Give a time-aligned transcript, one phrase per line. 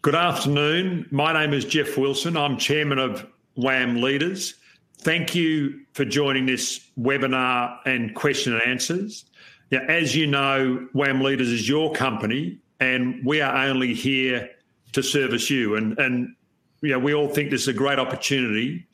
[0.00, 1.08] Good afternoon.
[1.10, 2.36] My name is Geoff Wilson.
[2.36, 4.54] I'm Chairman of WAM Leaders.
[4.98, 9.24] Thank you for joining this webinar and question and answers.
[9.72, 14.48] Now, as you know, WAM Leaders is your company, and we are only here
[14.92, 15.74] to service you.
[15.74, 16.32] And, and
[16.80, 18.86] you know, we all think this is a great opportunity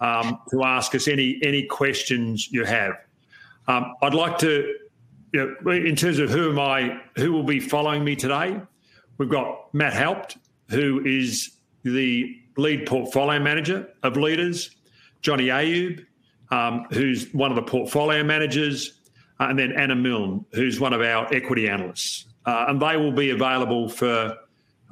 [0.00, 2.92] um, to ask us any any questions you have.
[3.66, 4.74] Um, I'd like to,
[5.32, 8.60] you know, in terms of who am I, who will be following me today,
[9.16, 10.36] we've got Matt Haupt,
[10.70, 11.50] who is
[11.82, 14.70] the lead portfolio manager of Leaders,
[15.22, 16.04] Johnny Ayub,
[16.50, 19.00] um, who's one of the portfolio managers,
[19.38, 22.26] uh, and then Anna Milne, who's one of our equity analysts.
[22.46, 24.36] Uh, and they will be available for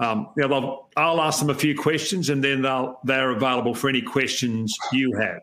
[0.00, 3.88] um, you know, I'll ask them a few questions and then they'll, they're available for
[3.88, 5.42] any questions you have.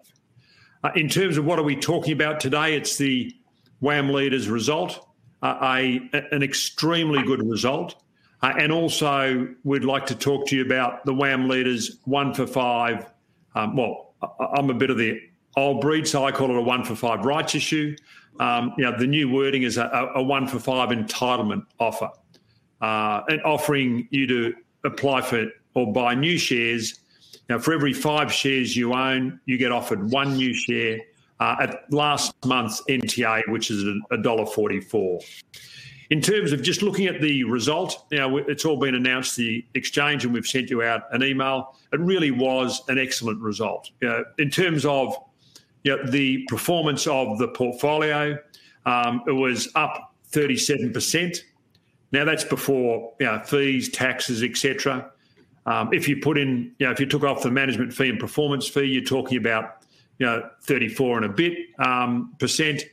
[0.84, 3.34] Uh, in terms of what are we talking about today, it's the
[3.82, 5.08] WAM Leaders result,
[5.42, 8.02] uh, a, an extremely good result.
[8.46, 12.46] Uh, and also, we'd like to talk to you about the WAM Leaders one for
[12.46, 13.12] five.
[13.56, 14.14] Um, well,
[14.56, 15.20] I'm a bit of the
[15.58, 17.96] old breed, so I call it a one for five rights issue.
[18.40, 22.12] Um, you know, the new wording is a, a one for five entitlement offer
[22.82, 27.00] uh, and offering you to apply for or buy new shares.
[27.50, 31.00] Now, for every five shares you own, you get offered one new share
[31.40, 35.42] uh, at last month's NTA, which is $1.44.
[36.12, 40.24] In terms of just looking at the result, now it's all been announced the exchange,
[40.24, 41.76] and we've sent you out an email.
[41.92, 43.90] It really was an excellent result.
[44.02, 45.16] You know, in terms of
[45.84, 48.38] you know, the performance of the portfolio,
[48.86, 51.40] um, it was up 37%.
[52.12, 55.12] Now that's before you know, fees, taxes, etc.
[55.66, 58.20] Um, if you put in, you know, if you took off the management fee and
[58.20, 59.84] performance fee, you're talking about,
[60.20, 62.84] you know, 34 and a bit um, percent.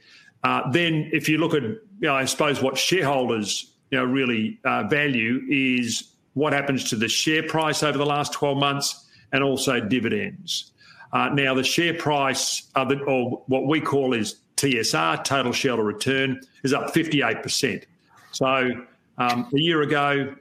[0.43, 1.63] Uh, then, if you look at,
[2.03, 6.97] you know, I suppose what shareholders, you know, really uh, value is what happens to
[6.97, 10.73] the share price over the last 12 months and also dividends.
[11.13, 16.73] Uh, now, the share price, or what we call is TSR, total shareholder return, is
[16.73, 17.85] up 58%.
[18.33, 18.71] So
[19.19, 20.35] um, a year ago,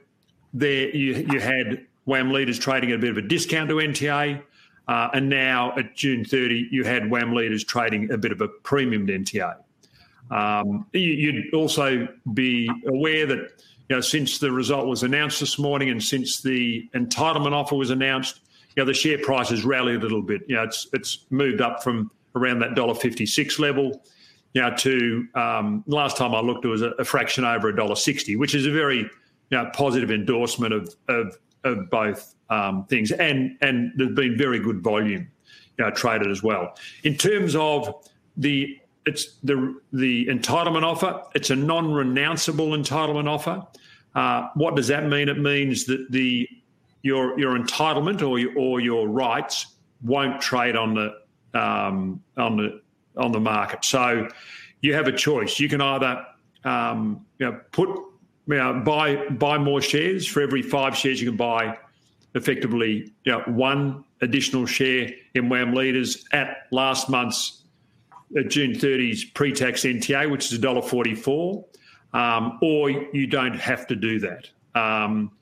[0.52, 4.42] there you, you had WAM leaders trading at a bit of a discount to NTA.
[4.88, 8.48] Uh, and now at June 30, you had WAM leaders trading a bit of a
[8.48, 9.54] premium to NTA.
[10.32, 13.38] Um, you, would also be aware that
[13.88, 17.90] you know, since the result was announced this morning and since the entitlement offer was
[17.90, 18.40] announced,
[18.74, 20.42] you know, the share price has rallied a little bit.
[20.46, 24.02] You know, it's it's moved up from around that dollar fifty six level
[24.54, 27.76] you know, to um, last time I looked, it was a, a fraction over a
[27.76, 29.08] dollar sixty, which is a very you
[29.50, 34.82] know, positive endorsement of of, of both um, things, and and there's been very good
[34.82, 35.28] volume
[35.78, 36.76] you know, traded as well.
[37.02, 37.94] In terms of
[38.36, 41.22] the it's the the entitlement offer.
[41.34, 43.66] It's a non-renounceable entitlement offer.
[44.14, 45.28] Uh, what does that mean?
[45.28, 46.48] It means that the
[47.02, 49.66] your your entitlement or your, or your rights
[50.02, 52.80] won't trade on the um, on the
[53.16, 53.84] on the market.
[53.84, 54.28] So
[54.80, 55.58] you have a choice.
[55.58, 56.24] You can either
[56.64, 61.28] um, you know, put you know, buy buy more shares for every five shares you
[61.28, 61.78] can buy
[62.34, 67.61] effectively you know, one additional share in WAM Leaders at last month's
[68.38, 71.64] uh, June 30's pre-tax NTA, which is $1.44,
[72.14, 74.50] um, or you don't have to do that.
[74.74, 75.32] Um,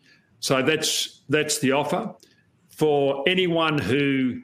[0.41, 2.15] so that's that's the offer
[2.71, 4.41] for anyone who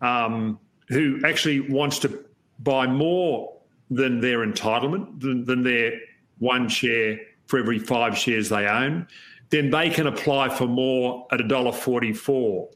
[0.00, 0.58] um,
[0.88, 2.24] who actually wants to
[2.60, 3.56] buy more
[3.90, 5.92] than their entitlement, than, than their
[6.38, 9.06] one share for every five shares they own,
[9.50, 12.68] then they can apply for more at $1.44.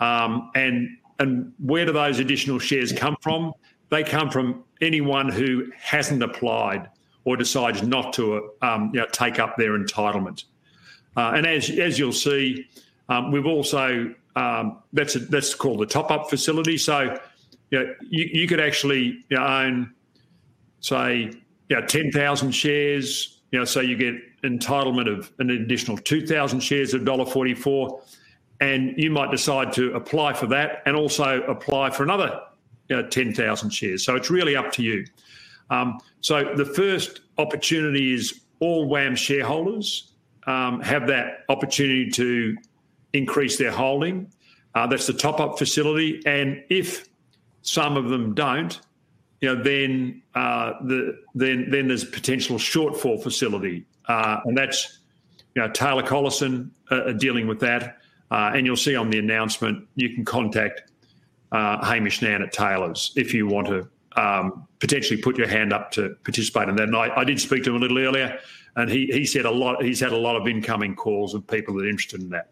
[0.00, 0.88] Um, and,
[1.18, 3.52] and where do those additional shares come from?
[3.94, 6.90] They come from anyone who hasn't applied
[7.24, 10.46] or decides not to um, you know, take up their entitlement.
[11.16, 12.66] Uh, and as, as you'll see,
[13.08, 16.76] um, we've also, um, that's, a, that's called the top up facility.
[16.76, 17.16] So
[17.70, 19.94] you, know, you, you could actually you know, own,
[20.80, 21.30] say,
[21.68, 26.94] you know, 10,000 shares, you know, so you get entitlement of an additional 2,000 shares
[26.94, 28.00] of $1.44.
[28.60, 32.40] And you might decide to apply for that and also apply for another
[32.88, 34.04] know, 10,000 shares.
[34.04, 35.04] So it's really up to you.
[35.70, 40.12] Um, so the first opportunity is all WAM shareholders
[40.46, 42.56] um, have that opportunity to
[43.12, 44.30] increase their holding.
[44.74, 46.20] Uh, that's the top up facility.
[46.26, 47.08] And if
[47.62, 48.80] some of them don't,
[49.40, 55.00] you know, then uh, the then then there's potential shortfall facility, uh, and that's
[55.54, 57.98] you know Taylor Collison uh, dealing with that,
[58.30, 60.90] uh, and you'll see on the announcement you can contact
[61.54, 63.88] uh, Hamish Nan at Taylor's if you want to
[64.20, 66.88] um, potentially put your hand up to participate in that.
[66.88, 68.38] And I, I, did speak to him a little earlier.
[68.76, 69.82] and he he said a lot.
[69.82, 72.50] He's had a lot of incoming calls of people that are interested in that.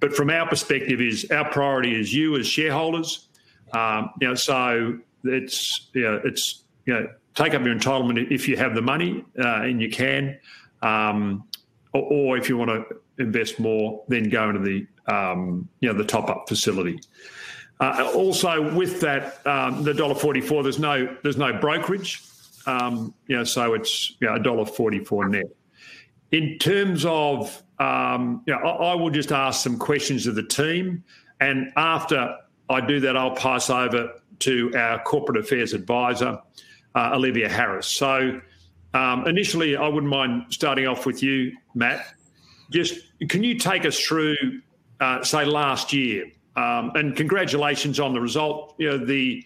[0.00, 3.28] But from our perspective, is our priority is you as shareholders.
[3.72, 8.48] Um, you know, so it's you know, it's you know, take up your entitlement if
[8.48, 10.38] you have the money uh, and you can,
[10.82, 11.44] um,
[11.92, 12.84] or, or, if you want to
[13.18, 16.98] invest more, then go into the um, you know the top up facility.
[17.82, 22.22] Uh, also, with that, um, the dollar forty four, there's no there's no brokerage,
[22.66, 24.14] um, you know, so it's
[24.44, 25.46] dollar forty four net.
[26.30, 30.44] In terms of, um, you know, I, I will just ask some questions of the
[30.44, 31.02] team,
[31.40, 32.36] and after
[32.70, 36.38] I do that, I'll pass over to our corporate affairs advisor,
[36.94, 37.88] uh, Olivia Harris.
[37.88, 38.40] So,
[38.94, 42.14] um, initially, I wouldn't mind starting off with you, Matt.
[42.70, 42.94] Just
[43.28, 44.36] can you take us through,
[45.00, 46.30] uh, say, last year?
[46.56, 48.74] Um, and congratulations on the result.
[48.78, 49.44] You know, the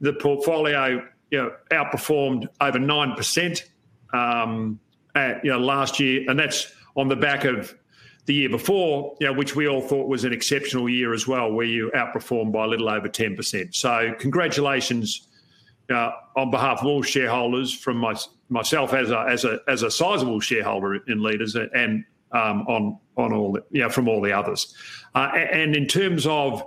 [0.00, 3.64] the portfolio you know outperformed over nine percent
[4.12, 4.78] um,
[5.16, 7.74] you know last year, and that's on the back of
[8.26, 11.50] the year before, you know, which we all thought was an exceptional year as well,
[11.50, 13.74] where you outperformed by a little over ten percent.
[13.74, 15.28] So congratulations
[15.90, 18.14] uh, on behalf of all shareholders, from my,
[18.50, 23.52] myself as a as a as a sizable shareholder in Leaders, and on on all
[23.52, 24.74] the, from all the others.
[25.14, 26.62] Uh, and in terms of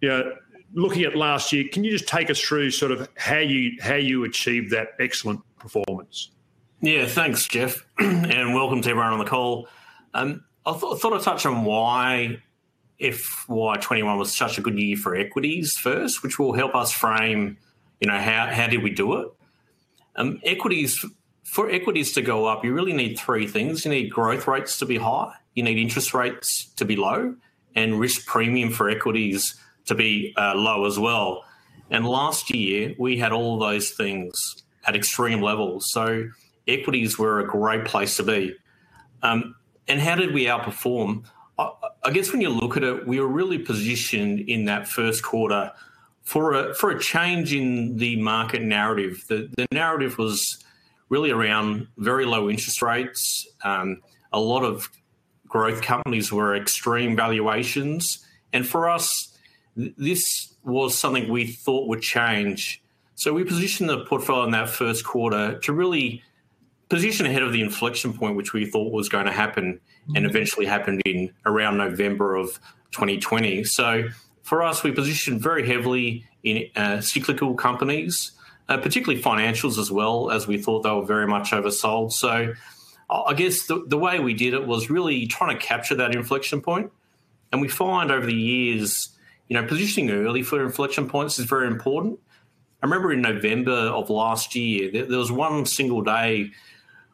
[0.00, 0.32] you know,
[0.74, 3.94] looking at last year, can you just take us through sort of how you how
[3.94, 6.30] you achieved that excellent performance?
[6.80, 9.68] Yeah, thanks, Geoff, and welcome to everyone on the call.
[10.14, 12.40] Um, I th- thought I'd touch on why
[13.00, 17.56] FY21 was such a good year for equities first, which will help us frame,
[18.00, 19.28] you know, how how did we do it?
[20.16, 21.04] Um, equities
[21.48, 23.84] for equities to go up, you really need three things.
[23.84, 27.36] You need growth rates to be high, you need interest rates to be low,
[27.74, 31.44] and risk premium for equities to be uh, low as well.
[31.90, 34.32] And last year, we had all those things
[34.86, 35.86] at extreme levels.
[35.90, 36.28] So
[36.66, 38.54] equities were a great place to be.
[39.22, 39.54] Um,
[39.88, 41.24] and how did we outperform?
[41.58, 41.70] I,
[42.04, 45.72] I, guess when you look at it, we were really positioned in that first quarter
[46.24, 49.24] for a for a change in the market narrative.
[49.28, 50.62] The the narrative was
[51.08, 53.46] really around very low interest rates.
[53.64, 54.02] Um,
[54.32, 54.88] a lot of
[55.46, 59.36] growth companies were extreme valuations, and for us,
[59.76, 62.82] this was something we thought would change.
[63.14, 66.22] So we positioned the portfolio in that first quarter to really
[66.88, 70.26] position ahead of the inflection point, which we thought was going to happen and mm-hmm.
[70.26, 72.58] eventually happened in around November of
[72.92, 73.64] 2020.
[73.64, 74.04] So
[74.42, 78.32] for us, we positioned very heavily in uh, cyclical companies,
[78.68, 82.12] uh, particularly financials as well, as we thought they were very much oversold.
[82.12, 82.54] So
[83.10, 86.60] I guess the, the way we did it was really trying to capture that inflection
[86.60, 86.92] point.
[87.50, 89.08] And we find over the years,
[89.48, 92.18] you know, positioning early for inflection points is very important.
[92.82, 96.50] I remember in November of last year, there, there was one single day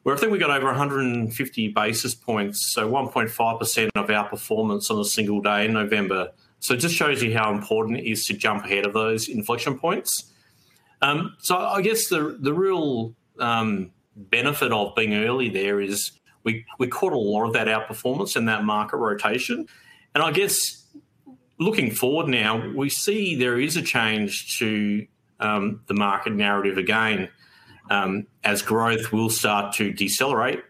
[0.03, 5.01] where I think we got over 150 basis points, so 1.5% of our performance on
[5.01, 6.33] a single day in November.
[6.59, 9.79] So it just shows you how important it is to jump ahead of those inflection
[9.79, 10.34] points.
[11.05, 16.13] Um, so I guess the the real um, benefit of being early there is
[16.45, 19.67] we we caught a lot of that outperformance and that market rotation,
[20.15, 20.87] and I guess
[21.59, 25.07] looking forward now, we see there is a change to
[25.41, 27.29] um, the market narrative again.
[27.91, 30.65] Um, as growth will start to decelerate,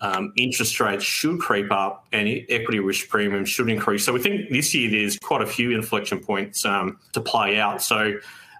[0.00, 4.04] um, interest rates should creep up and equity risk premium should increase.
[4.04, 7.80] So we think this year there's quite a few inflection points um, to play out.
[7.80, 8.14] So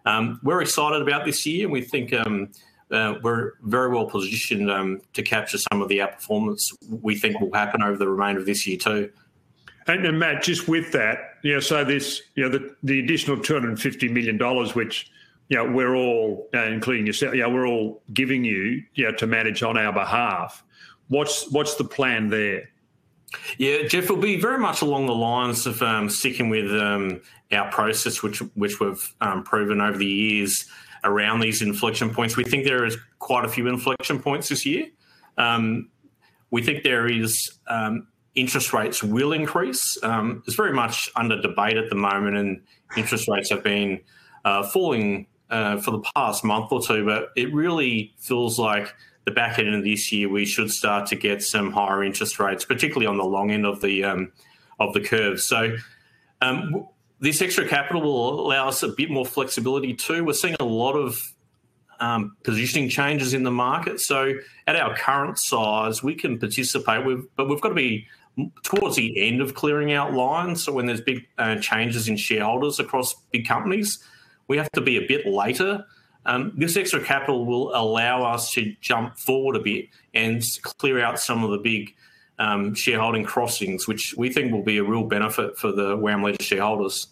[0.04, 2.50] um, we're excited about this year and we think um,
[2.90, 7.52] uh, we're very well positioned um, to capture some of the outperformance we think will
[7.52, 9.10] happen over the remainder of this year too.
[9.86, 13.38] And, and, Matt, just with that, you know, so this, you know, the, the additional
[13.38, 15.10] two hundred and fifty million dollars, which
[15.48, 19.26] you know we're all, uh, including yourself, yeah, we're all giving you, you know, to
[19.26, 20.62] manage on our behalf.
[21.08, 22.68] What's what's the plan there?
[23.58, 27.20] Yeah, Geoff, will be very much along the lines of um, sticking with um,
[27.52, 30.66] our process, which which we've um, proven over the years
[31.04, 32.36] around these inflection points.
[32.36, 34.86] We think there is quite a few inflection points this year.
[35.36, 35.90] Um,
[36.50, 39.98] we think there is um, interest rates will increase.
[40.02, 42.60] Um, it's very much under debate at the moment, and
[42.96, 44.00] interest rates have been
[44.44, 47.04] uh, falling uh, for the past month or two.
[47.04, 51.16] But it really feels like the back end of this year we should start to
[51.16, 54.32] get some higher interest rates, particularly on the long end of the um,
[54.78, 55.40] of the curve.
[55.40, 55.76] So.
[56.40, 56.88] Um,
[57.20, 60.24] this extra capital will allow us a bit more flexibility too.
[60.24, 61.22] We're seeing a lot of
[62.02, 64.00] um, positioning changes in the market.
[64.00, 64.34] So
[64.66, 68.08] at our current size, we can participate with, but we've got to be
[68.64, 70.64] towards the end of clearing out lines.
[70.64, 74.02] So when there's big uh, changes in shareholders across big companies,
[74.48, 75.84] we have to be a bit later
[76.54, 81.44] this extra capital will allow us to jump forward a bit and clear out some
[81.44, 81.94] of the big
[82.38, 86.42] um, shareholding crossings, which we think will be a real benefit for the WAM Leader
[86.42, 87.08] shareholders.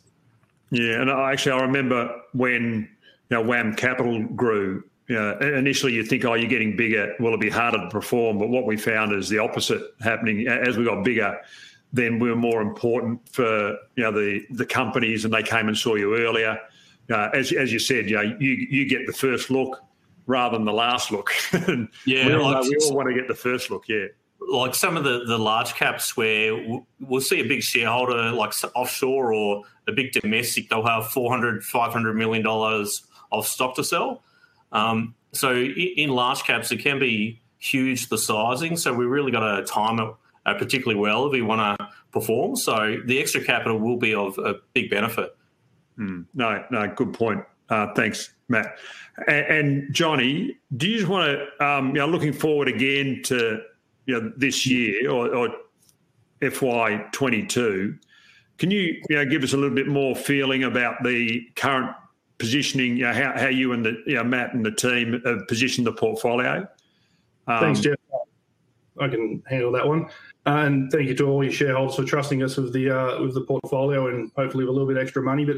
[0.70, 2.88] Yeah, and actually, I remember when
[3.30, 4.84] WAM Capital grew.
[5.08, 7.16] Initially, you think, oh, you're getting bigger.
[7.18, 8.38] Will it be harder to perform?
[8.38, 10.46] But what we found is the opposite happening.
[10.46, 11.36] As we got bigger,
[11.92, 15.76] then we were more important for you know the the companies, and they came and
[15.76, 16.60] saw you earlier.
[17.10, 19.82] Uh, as as you said, you know, you you get the first look
[20.26, 21.30] rather than the last look.
[22.06, 23.88] yeah, we all, like, we all want to get the first look.
[23.88, 24.06] Yeah
[24.50, 29.32] like some of the, the large caps where we'll see a big shareholder like offshore
[29.32, 34.22] or a big domestic, they'll have 400, 500 million dollars of stock to sell.
[34.72, 38.76] Um, so in large caps, it can be huge the sizing.
[38.76, 40.14] So we really got to time it
[40.46, 42.56] uh, particularly well if we want to perform.
[42.56, 45.36] So the extra capital will be of a big benefit.
[46.00, 47.44] Mm, no, no, good point.
[47.68, 48.78] Uh, thanks, Matt.
[49.28, 53.60] And, and, Johnny, do you just want to, um, you know, looking forward again to
[54.06, 55.48] you know, this year or, or
[56.42, 57.98] FY22.
[58.58, 61.94] Can you, you know, give us a little bit more feeling about the current
[62.38, 65.46] positioning, you know, how, how you and the you know, Matt and the team have
[65.48, 66.66] positioned the portfolio?
[67.46, 67.96] Um, Thanks, Geoff.
[68.98, 70.10] I can handle that one.
[70.44, 73.42] And thank you to all your shareholders for trusting us with the uh, with the
[73.42, 75.44] portfolio and hopefully with a little bit extra money.
[75.44, 75.56] But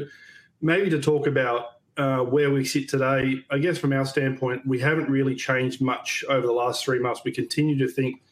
[0.63, 4.79] maybe to talk about uh, where we sit today, I guess from our standpoint, we
[4.79, 7.21] haven't really changed much over the last three months.
[7.23, 8.23] We continue to think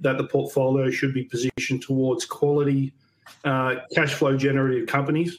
[0.00, 2.92] that the portfolio should be positioned towards quality
[3.44, 5.38] uh, cash flow generative companies.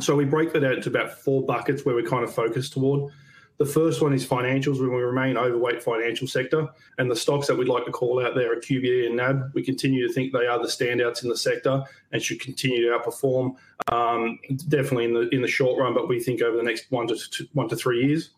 [0.00, 3.12] So we break that out into about four buckets where we kind of focus toward.
[3.58, 7.68] The first one is financials, we remain overweight financial sector, and the stocks that we'd
[7.68, 9.50] like to call out there are QBE and NAB.
[9.52, 12.96] We continue to think they are the standouts in the sector and should continue to
[12.96, 13.56] outperform,
[13.90, 14.38] um,
[14.68, 17.16] definitely in the in the short run, but we think over the next one to
[17.16, 18.30] two, one to three years.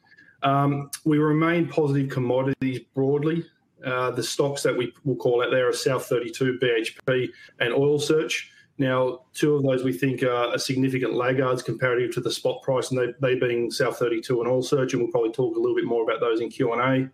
[0.42, 3.44] Um, we remain positive commodities broadly.
[3.84, 7.28] Uh, the stocks that we will call out there are South 32, BHP,
[7.60, 8.50] and Oil Search.
[8.80, 12.98] Now, two of those we think are, significant laggards comparative to the spot price, and
[12.98, 15.84] they, they being South 32 and Oil Search, and we'll probably talk a little bit
[15.84, 17.10] more about those in Q and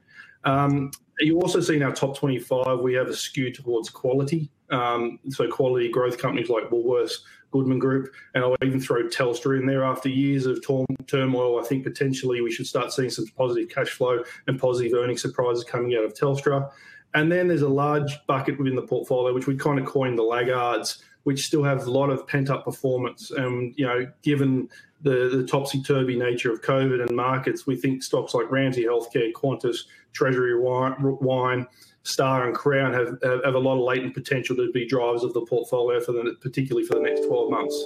[0.46, 0.48] A.
[0.48, 4.48] Um, you also see in our top 25, we have a skew towards quality.
[4.70, 7.14] Um, so quality growth companies like Woolworths,
[7.50, 9.82] Goodman Group, and I'll even throw Telstra in there.
[9.82, 10.64] After years of
[11.08, 15.18] turmoil, I think potentially we should start seeing some positive cash flow and positive earning
[15.18, 16.70] surprises coming out of Telstra.
[17.14, 20.22] And then there's a large bucket within the portfolio, which we kind of coined the
[20.22, 23.32] laggards, which still have a lot of pent up performance.
[23.32, 24.68] And, you know, given
[25.02, 29.32] the, the topsy turvy nature of COVID and markets, we think stocks like Ramsay Healthcare,
[29.32, 31.66] Qantas, Treasury Wine,
[32.04, 35.40] Star and Crown have, have a lot of latent potential to be drivers of the
[35.40, 37.84] portfolio for the particularly for the next 12 months.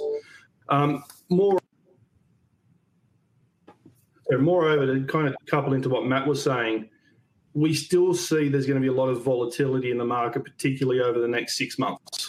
[0.69, 1.57] Um, more
[4.37, 6.91] moreover, to kind of couple into what Matt was saying,
[7.55, 11.01] we still see there's going to be a lot of volatility in the market, particularly
[11.01, 12.20] over the next six months.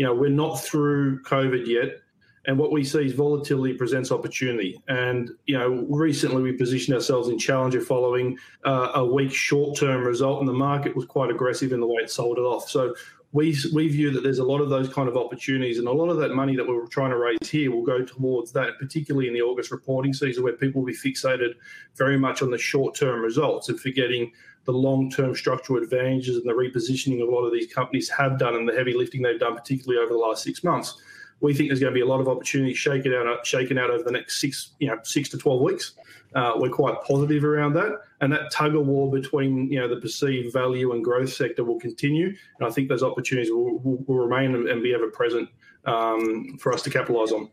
[0.00, 2.00] You know, we're not through COVID yet.
[2.46, 4.82] And what we see is volatility presents opportunity.
[4.88, 10.02] And, you know, recently we positioned ourselves in Challenger following uh, a weak short term
[10.02, 12.70] result, and the market was quite aggressive in the way it sold it off.
[12.70, 12.94] So
[13.32, 16.08] we, we view that there's a lot of those kind of opportunities, and a lot
[16.08, 19.34] of that money that we're trying to raise here will go towards that, particularly in
[19.34, 21.54] the August reporting season, where people will be fixated
[21.96, 24.32] very much on the short term results and forgetting
[24.64, 28.54] the long term structural advantages and the repositioning a lot of these companies have done
[28.54, 31.00] and the heavy lifting they've done, particularly over the last six months
[31.40, 34.02] we think there's going to be a lot of opportunity shaken out, shaken out over
[34.02, 35.94] the next six, you know, six to twelve weeks.
[36.34, 40.00] Uh, we're quite positive around that, and that tug of war between you know the
[40.00, 42.28] perceived value and growth sector will continue.
[42.58, 45.48] And I think those opportunities will, will, will remain and be ever present
[45.86, 47.50] um, for us to capitalise on.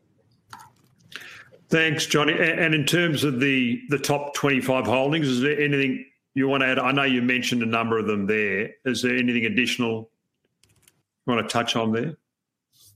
[1.70, 2.34] Thanks, Johnny.
[2.34, 6.62] And in terms of the the top twenty five holdings, is there anything you want
[6.62, 6.80] to add?
[6.80, 8.72] I know you mentioned a number of them there.
[8.86, 10.12] Is there anything additional
[11.26, 12.16] you want to touch on there?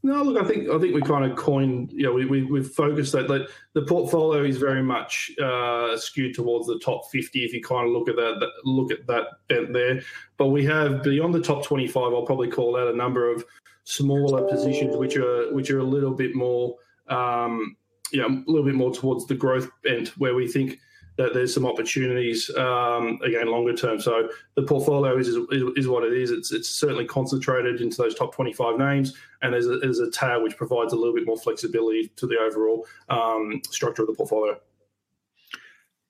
[0.04, 2.68] No, look, I think I think we kind of coined, you know, we, we we've
[2.68, 7.46] focused that that the portfolio is very much uh, skewed towards the top fifty.
[7.46, 10.02] If you kind of look at that, that look at that bent there,
[10.38, 12.14] but we have beyond the top twenty five.
[12.14, 13.46] I'll probably call out a number of
[13.84, 16.78] smaller positions which are which are a little bit more,
[17.08, 17.76] um,
[18.12, 20.80] you know, a little bit more towards the growth bent, where we think
[21.18, 24.00] that there's some opportunities um, again longer term.
[24.00, 25.38] So the portfolio is, is,
[25.76, 26.32] is what it is.
[26.32, 30.42] It's it's certainly concentrated into those top 25 names, and there's a, there's a tail
[30.42, 34.58] which provides a little bit more flexibility to the overall um, structure of the portfolio.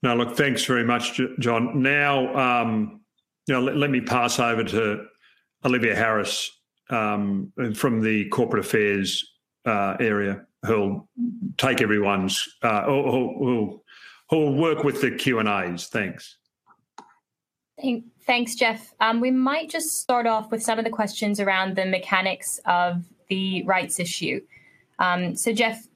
[0.04, 1.82] Now, look, thanks very much, John.
[1.82, 3.02] Now, um,
[3.48, 5.06] let, let, me pass over to
[5.64, 9.34] Olivia Harris um, from the corporate affairs
[9.66, 11.08] uh, area, who'll
[11.58, 13.81] take everyone's, uh, who'll, who'll
[14.32, 15.88] who'll work with the Q and A's.
[15.88, 16.38] Thanks.
[18.26, 18.94] Thanks, Geoff.
[19.00, 23.04] Um, we might just start off with some of the questions around the mechanics of
[23.28, 24.42] the rights issue.
[25.00, 25.88] Um, so, Geoff,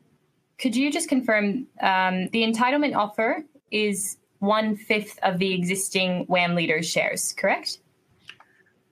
[0.57, 6.55] could you just confirm um, the entitlement offer is one fifth of the existing WAM
[6.55, 7.79] leaders shares, correct?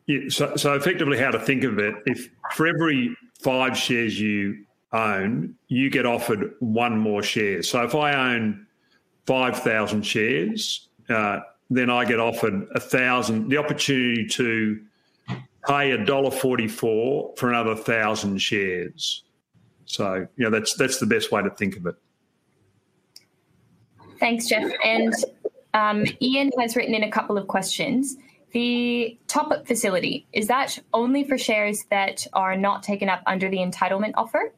[0.06, 0.30] Yeah.
[0.30, 5.56] So, so effectively, how to think of it: if for every five shares you own,
[5.68, 7.64] you get offered one more share.
[7.64, 8.68] So, if I own
[9.26, 11.40] five thousand shares, uh,
[11.70, 14.80] then I get offered a thousand, the opportunity to
[15.68, 19.24] pay a dollar forty-four for another thousand shares.
[19.86, 21.96] So, you know, that's that's the best way to think of it.
[24.20, 24.72] Thanks, Geoff.
[24.84, 25.14] And
[25.74, 28.16] um, Ian has written in a couple of questions.
[28.52, 33.50] The top up facility, is that only for shares that are not taken up under
[33.50, 34.54] the entitlement offer?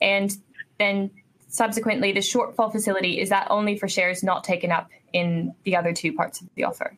[0.00, 0.34] And
[0.78, 1.10] then
[1.54, 5.92] subsequently, the shortfall facility, is that only for shares not taken up in the other
[5.92, 6.96] two parts of the offer?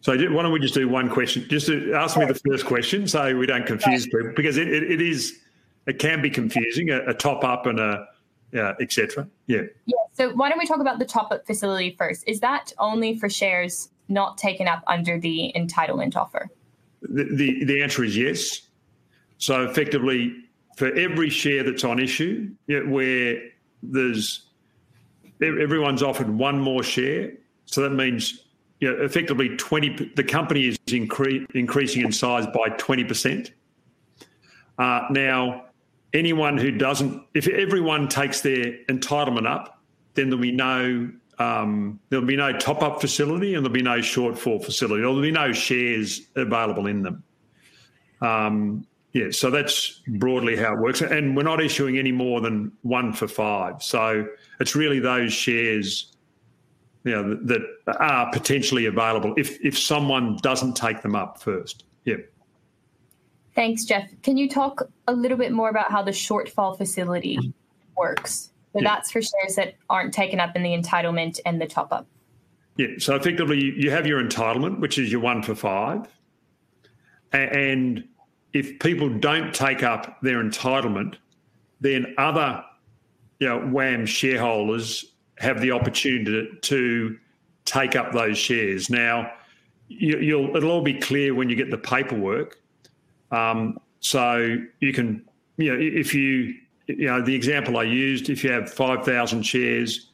[0.00, 1.46] So why don't we just do one question?
[1.48, 4.90] Just to ask me the first question so we don't confuse people because it, it,
[4.90, 5.40] it is
[5.86, 8.06] it can be confusing a, a top up and a
[8.54, 9.26] uh, etc.
[9.46, 9.62] Yeah.
[9.86, 9.94] Yeah.
[10.12, 12.24] So why don't we talk about the top up facility first?
[12.26, 16.50] Is that only for shares not taken up under the entitlement offer?
[17.02, 18.62] The, the, the answer is yes.
[19.38, 20.34] So effectively,
[20.76, 23.42] for every share that's on issue, where
[23.82, 24.46] there's
[25.42, 27.32] everyone's offered one more share,
[27.66, 28.44] so that means
[28.80, 30.10] you know, effectively twenty.
[30.14, 33.52] The company is incre- increasing in size by twenty percent.
[34.78, 35.66] Uh, now,
[36.12, 39.82] anyone who doesn't, if everyone takes their entitlement up,
[40.14, 43.98] then there'll be no um, there'll be no top up facility and there'll be no
[43.98, 45.00] shortfall facility.
[45.00, 47.24] There'll be no shares available in them.
[48.20, 51.02] Um, yeah, so that's broadly how it works.
[51.02, 53.82] And we're not issuing any more than one for five.
[53.82, 54.26] So
[54.58, 56.12] it's really those shares
[57.04, 57.60] you know, that
[57.98, 61.84] are potentially available if, if someone doesn't take them up first.
[62.04, 62.16] Yeah.
[63.54, 64.04] Thanks, Geoff.
[64.22, 67.52] Can you talk a little bit more about how the shortfall facility
[67.96, 68.50] works?
[68.72, 68.88] So yeah.
[68.88, 72.06] that's for shares that aren't taken up in the entitlement and the top up.
[72.78, 72.86] Yeah.
[72.98, 76.06] So effectively, you have your entitlement, which is your one for five.
[77.32, 78.04] And
[78.52, 81.16] if people don't take up their entitlement,
[81.80, 82.64] then other
[83.38, 85.04] you know, WAM shareholders
[85.38, 87.18] have the opportunity to,
[87.64, 88.90] take up those shares.
[88.90, 89.32] Now,
[89.86, 92.58] you, will it'll all be clear when you get the paperwork.
[93.30, 95.24] Um, so you can,
[95.58, 96.54] you know, if you
[96.86, 100.10] you know, the example I used, if you have 5,000 shares,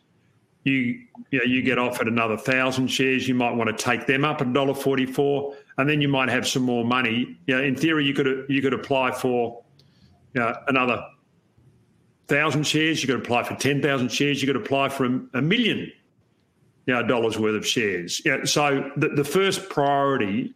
[0.64, 4.24] you, you, know, you get offered another 1,000 shares, you might want to take them
[4.24, 7.38] up at $1.44, and then you might have some more money.
[7.46, 9.62] You know, in theory, you could, you could apply for
[10.34, 11.00] you know, another
[12.26, 15.90] 1,000 shares, you could apply for 10,000 shares, you could apply for a, a million
[16.86, 18.20] you know, dollars worth of shares.
[18.24, 20.52] Know, so the, the first priority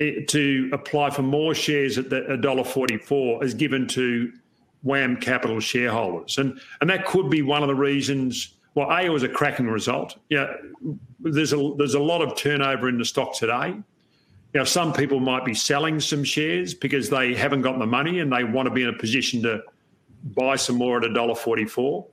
[0.00, 4.32] eh, to apply for more shares at the $1.44 is given to
[4.82, 6.38] WAM Capital shareholders.
[6.38, 8.54] And, and that could be one of the reasons.
[8.74, 10.18] Well, A, it was a cracking result.
[10.28, 10.52] Yeah,
[11.20, 13.76] there's a, there's a lot of turnover in the stock today.
[14.54, 18.32] Know, some people might be selling some shares because they haven't got the money and
[18.32, 19.62] they want to be in a position to
[20.36, 22.06] buy some more at $1.44.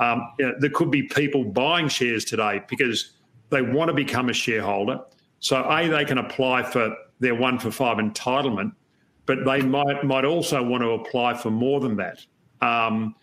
[0.00, 3.12] Um, you know, there could be people buying shares today because
[3.50, 5.00] they want to become a shareholder.
[5.38, 8.72] So, A, they can apply for their one for five entitlement
[9.26, 12.24] but they might might also want to apply for more than that.
[12.60, 13.14] Um,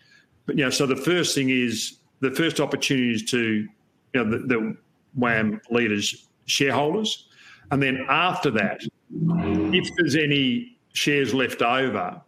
[0.46, 3.68] but you know, so the first thing is the first opportunity is to you
[4.14, 4.76] know the, the
[5.14, 7.28] WAM leaders shareholders,
[7.72, 12.20] and then after that, if there's any shares left over,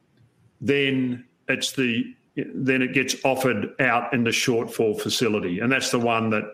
[0.60, 6.00] then it's the then it gets offered out in the shortfall facility, and that's the
[6.00, 6.44] one that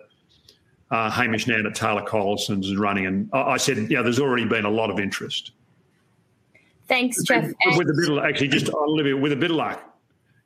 [0.91, 3.07] uh, Hamish Nan at Taylor Collison is running.
[3.07, 5.53] And I, I said, yeah, you know, there's already been a lot of interest.
[6.89, 7.45] Thanks, Geoff.
[7.77, 9.81] With, a bit of actually, just Olivia, with a bit of luck,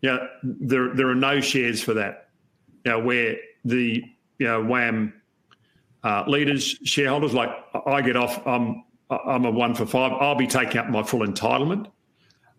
[0.03, 2.29] yeah, there there are no shares for that.
[2.85, 4.05] You know, where the
[4.39, 5.15] you know WAM
[6.05, 7.49] uh, leaders, shareholders, like
[7.87, 10.13] I get off, I'm I'm a one for five.
[10.13, 11.87] I'll be taking up my full entitlement.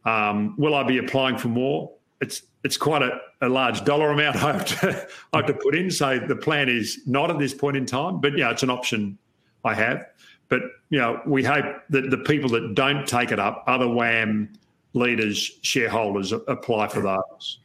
[0.05, 1.91] Um, will I be applying for more?
[2.21, 5.75] It's it's quite a, a large dollar amount I have to I have to put
[5.75, 5.89] in.
[5.91, 9.17] So the plan is not at this point in time, but yeah, it's an option
[9.63, 10.05] I have.
[10.47, 14.53] But you know, we hope that the people that don't take it up, other WAM
[14.93, 17.59] leaders, shareholders, apply for those.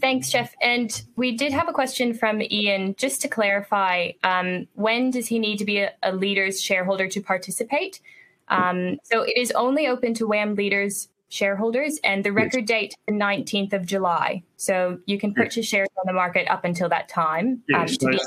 [0.00, 0.54] Thanks, Geoff.
[0.62, 2.94] And we did have a question from Ian.
[2.96, 7.20] Just to clarify, um, when does he need to be a, a leaders shareholder to
[7.20, 8.00] participate?
[8.48, 12.80] Um, so it is only open to WAM leaders shareholders, and the record yes.
[12.80, 14.42] date the 19th of July.
[14.56, 17.62] So you can purchase shares on the market up until that time.
[17.68, 18.18] Yes, um, so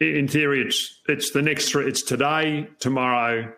[0.00, 1.88] in theory, it's it's the next three.
[1.88, 3.52] It's today, tomorrow,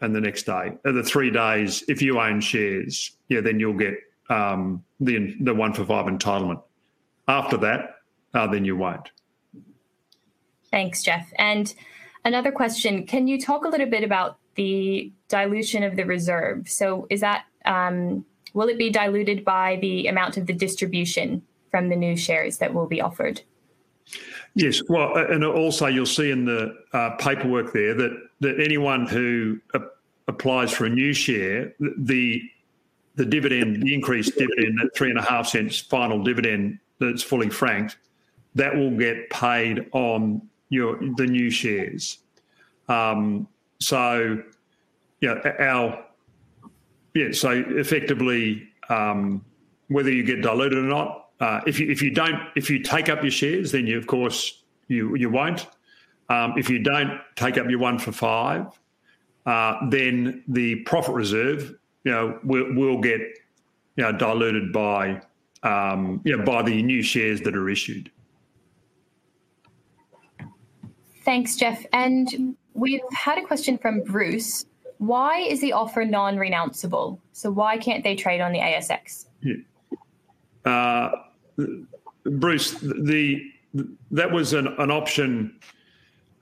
[0.00, 0.72] and the next day.
[0.82, 1.84] the three days.
[1.86, 3.94] If you own shares, yeah, then you'll get
[4.28, 6.62] um, the the one for five entitlement.
[7.28, 7.96] After that,
[8.34, 9.10] uh, then you won't.
[10.70, 11.26] Thanks, Geoff.
[11.36, 11.74] And
[12.24, 16.68] another question: Can you talk a little bit about the dilution of the reserve?
[16.68, 21.88] So, is that um, will it be diluted by the amount of the distribution from
[21.88, 23.42] the new shares that will be offered?
[24.54, 29.58] Yes, well, and also you'll see in the uh, paperwork there that that anyone who
[29.74, 29.80] uh,
[30.28, 32.42] applies for a new share, the
[33.16, 37.50] the dividend, the increased dividend, that three and a half cents final dividend that's fully
[37.50, 37.96] franked,
[38.54, 42.18] that will get paid on your the new shares.
[42.88, 44.42] Um, so,
[45.20, 46.04] yeah, our
[47.14, 49.44] yeah, so effectively, um,
[49.88, 53.08] whether you get diluted or not, uh, if you if you don't if you take
[53.08, 55.66] up your shares, then you of course you you won't.
[56.28, 58.66] Um, if you don't take up your one for five,
[59.46, 63.20] uh, then the profit reserve, you know, will, will get
[63.96, 65.22] you know diluted by
[65.66, 68.10] um, you know by the new shares that are issued.
[71.24, 71.84] Thanks, Geoff.
[71.92, 74.64] And we've had a question from Bruce.
[74.98, 77.18] Why is the offer non-renounceable?
[77.32, 79.26] So why can't they trade on the ASX?
[79.42, 79.56] Yeah.
[80.64, 81.10] Uh,
[82.24, 83.42] Bruce, the
[84.10, 85.58] that was an, an option.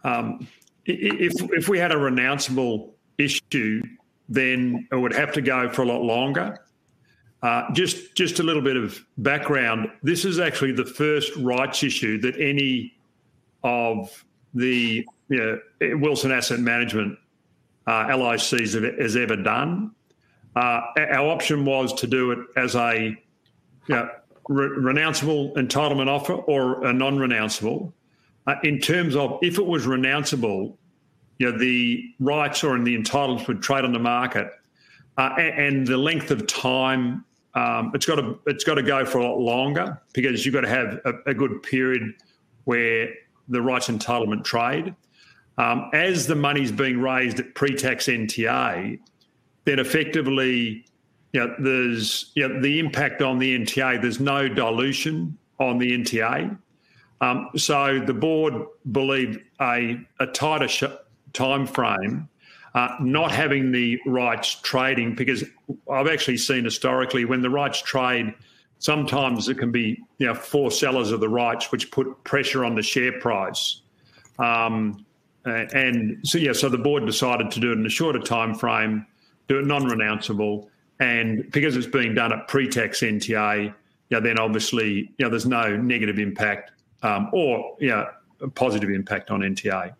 [0.04, 0.46] Um,
[0.84, 3.82] if if we had a renounceable issue,
[4.28, 6.58] then it would have to go for a lot longer.
[7.44, 9.90] Uh, just just a little bit of background.
[10.02, 12.94] This is actually the first rights issue that any
[13.62, 17.18] of the you know, Wilson Asset Management
[17.86, 19.90] uh, LICs has ever done.
[20.56, 23.14] Uh, our option was to do it as a
[23.88, 24.08] you know,
[24.48, 27.92] re- renounceable entitlement offer or a non-renounceable.
[28.46, 30.78] Uh, in terms of if it was renounceable,
[31.38, 34.50] you know, the rights or in the entitlements would trade on the market,
[35.18, 37.22] uh, and, the length of time
[37.54, 40.62] um, it's got to it's got to go for a lot longer because you've got
[40.62, 42.14] to have a, a good period
[42.64, 43.08] where
[43.48, 44.94] the rights entitlement trade.
[45.56, 48.98] Um, as the money's being raised at pre-tax NTA,
[49.66, 50.84] then effectively,
[51.32, 54.02] you know, there's you know, the impact on the NTA.
[54.02, 56.58] There's no dilution on the NTA.
[57.20, 58.54] Um, so the board
[58.90, 60.84] believed a, a tighter sh-
[61.32, 62.28] time frame,
[62.74, 65.44] uh, not having the rights trading, because
[65.90, 68.34] I've actually seen historically when the rights trade–
[68.84, 72.74] sometimes it can be you know four sellers of the rights, which put pressure on
[72.74, 73.80] the share price.
[74.38, 75.04] Um,
[75.46, 79.06] and so yeah, so the board decided to do it in a shorter time frame,
[79.48, 80.68] do it non-renounceable,
[81.00, 83.74] and because it's being done at pre-tax NTA,
[84.10, 88.06] yeah, then obviously you know there's no negative impact um, or you know,
[88.54, 89.94] positive impact on NTA.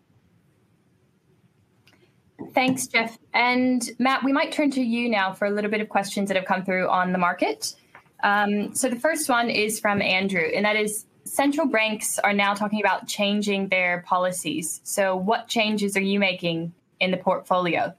[2.53, 3.19] Thanks, Geoff.
[3.33, 6.37] And Matt, we might turn to you now for a little bit of questions that
[6.37, 7.75] have come through on the market.
[8.23, 12.55] Um, so the first one is from Andrew, and that is central banks are now
[12.55, 14.81] talking about changing their policies.
[14.85, 17.95] So, what changes are you making in the portfolio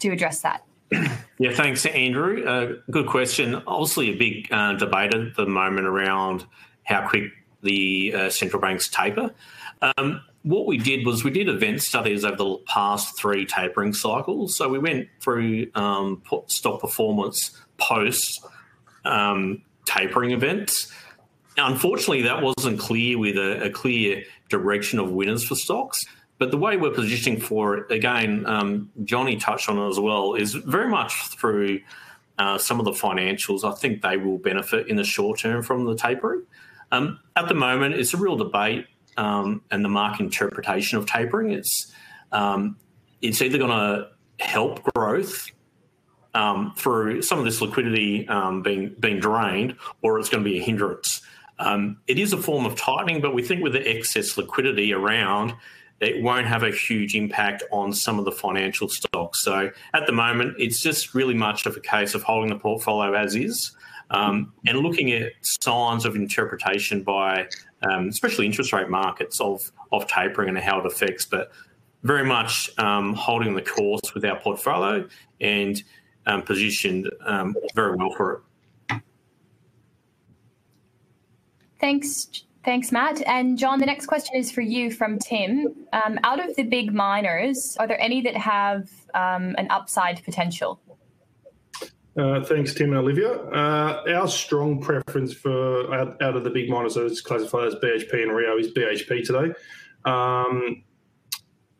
[0.00, 0.64] to address that?
[1.38, 2.44] Yeah, thanks, Andrew.
[2.44, 3.62] Uh, good question.
[3.66, 6.44] Obviously, a big uh, debate at the moment around
[6.84, 9.34] how quick the uh, central banks taper.
[9.96, 14.56] Um, what we did was we did event studies over the past three tapering cycles.
[14.56, 18.44] So we went through um, stock performance post
[19.04, 20.92] um, tapering events.
[21.56, 26.04] Unfortunately, that wasn't clear with a, a, clear direction of winners for stocks.
[26.38, 30.34] But the way we're positioning for it, again, um, Johnny touched on it as well,
[30.34, 31.80] is very much through
[32.38, 33.64] uh, some of the financials.
[33.64, 36.42] I think they will benefit in the short term from the tapering.
[36.90, 41.50] Um, at the moment, it's a real debate um, and the market interpretation of tapering.
[41.50, 41.92] It's
[42.32, 42.76] um,
[43.20, 44.08] it's either going to
[44.40, 45.50] help growth
[46.34, 50.58] um, through some of this liquidity um, being being drained, or it's going to be
[50.58, 51.22] a hindrance.
[51.58, 55.54] Um, it is a form of tightening, but we think with the excess liquidity around,
[56.00, 59.44] it won't have a huge impact on some of the financial stocks.
[59.44, 63.12] So at the moment, it's just really much of a case of holding the portfolio
[63.14, 63.76] as is.
[64.10, 67.46] Um, and looking at signs of interpretation by
[67.82, 71.52] um, especially interest rate markets of, of tapering and how it affects, but
[72.02, 75.06] very much um, holding the course with our portfolio
[75.40, 75.82] and
[76.26, 79.00] um, positioned um, very well for it.
[81.80, 83.22] Thanks, thanks, Matt.
[83.26, 85.74] And John, the next question is for you from Tim.
[85.92, 90.80] Um, out of the big miners, are there any that have um, an upside potential?
[92.16, 93.32] Uh, thanks, Tim and Olivia.
[93.32, 97.74] Uh, our strong preference for out, out, of the big miners, so it's classified as
[97.76, 99.54] BHP and Rio, is BHP today.
[100.04, 100.84] Um,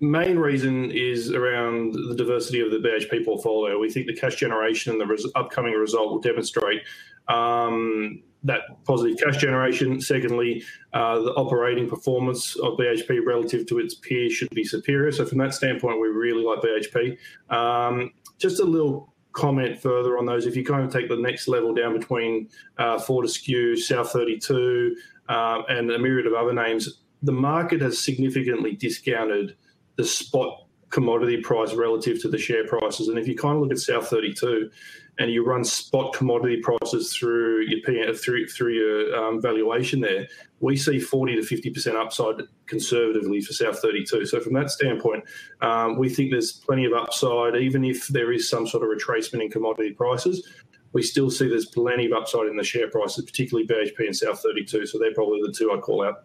[0.00, 3.78] main reason is around the diversity of the BHP portfolio.
[3.78, 6.80] We think the cash generation and the res- upcoming result will demonstrate
[7.28, 10.00] um, that positive cash generation.
[10.00, 10.64] Secondly,
[10.94, 15.12] uh, the operating performance of BHP relative to its peers should be superior.
[15.12, 17.18] So, from that standpoint, we really like BHP.
[17.54, 20.46] Um, just a little comment further on those.
[20.46, 24.96] If you kind of take the next level down between uh, Fortescue, South 32,
[25.28, 29.56] uh, and a myriad of other names, the market has significantly discounted
[29.96, 33.08] the spot commodity price relative to the share prices.
[33.08, 34.70] And if you kind of look at South 32
[35.18, 40.26] and you run spot commodity prices through your through through your um, valuation there,
[40.62, 44.24] we see 40 to 50 percent upside conservatively for South 32.
[44.24, 45.24] So from that standpoint,
[45.60, 49.42] um, we think there's plenty of upside, even if there is some sort of retracement
[49.42, 50.48] in commodity prices.
[50.92, 54.40] We still see there's plenty of upside in the share prices, particularly BHP and South
[54.40, 54.86] 32.
[54.86, 56.24] So they're probably the two I'd call out.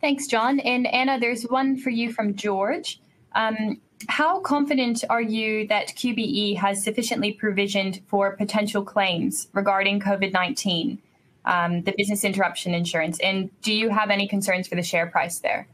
[0.00, 0.60] Thanks, John.
[0.60, 3.00] And Anna, there's one for you from George.
[3.34, 10.32] Um, how confident are you that QBE has sufficiently provisioned for potential claims regarding COVID
[10.32, 11.00] 19,
[11.46, 13.18] um, the business interruption insurance?
[13.20, 15.68] And do you have any concerns for the share price there?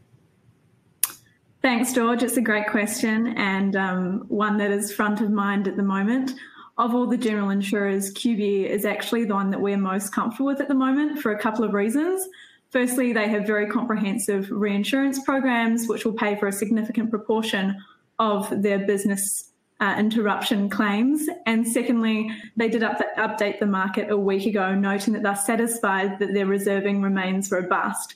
[1.62, 2.22] Thanks, George.
[2.22, 6.32] It's a great question and um, one that is front of mind at the moment.
[6.78, 10.60] Of all the general insurers, QBE is actually the one that we're most comfortable with
[10.60, 12.26] at the moment for a couple of reasons.
[12.70, 17.76] Firstly, they have very comprehensive reinsurance programs, which will pay for a significant proportion
[18.18, 19.51] of their business
[19.82, 21.28] uh, interruption claims.
[21.44, 26.20] And secondly, they did up- update the market a week ago, noting that they're satisfied
[26.20, 28.14] that their reserving remains robust.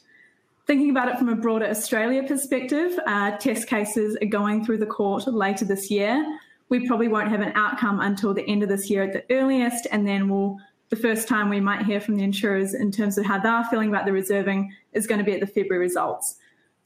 [0.67, 4.87] Thinking about it from a broader Australia perspective, uh, test cases are going through the
[4.87, 6.25] court later this year.
[6.69, 9.89] We probably won't have an outcome until the end of this year at the earliest,
[9.91, 13.27] and then we'll the first time we might hear from the insurers in terms of
[13.27, 16.37] how they're feeling about the reserving is going to be at the February results.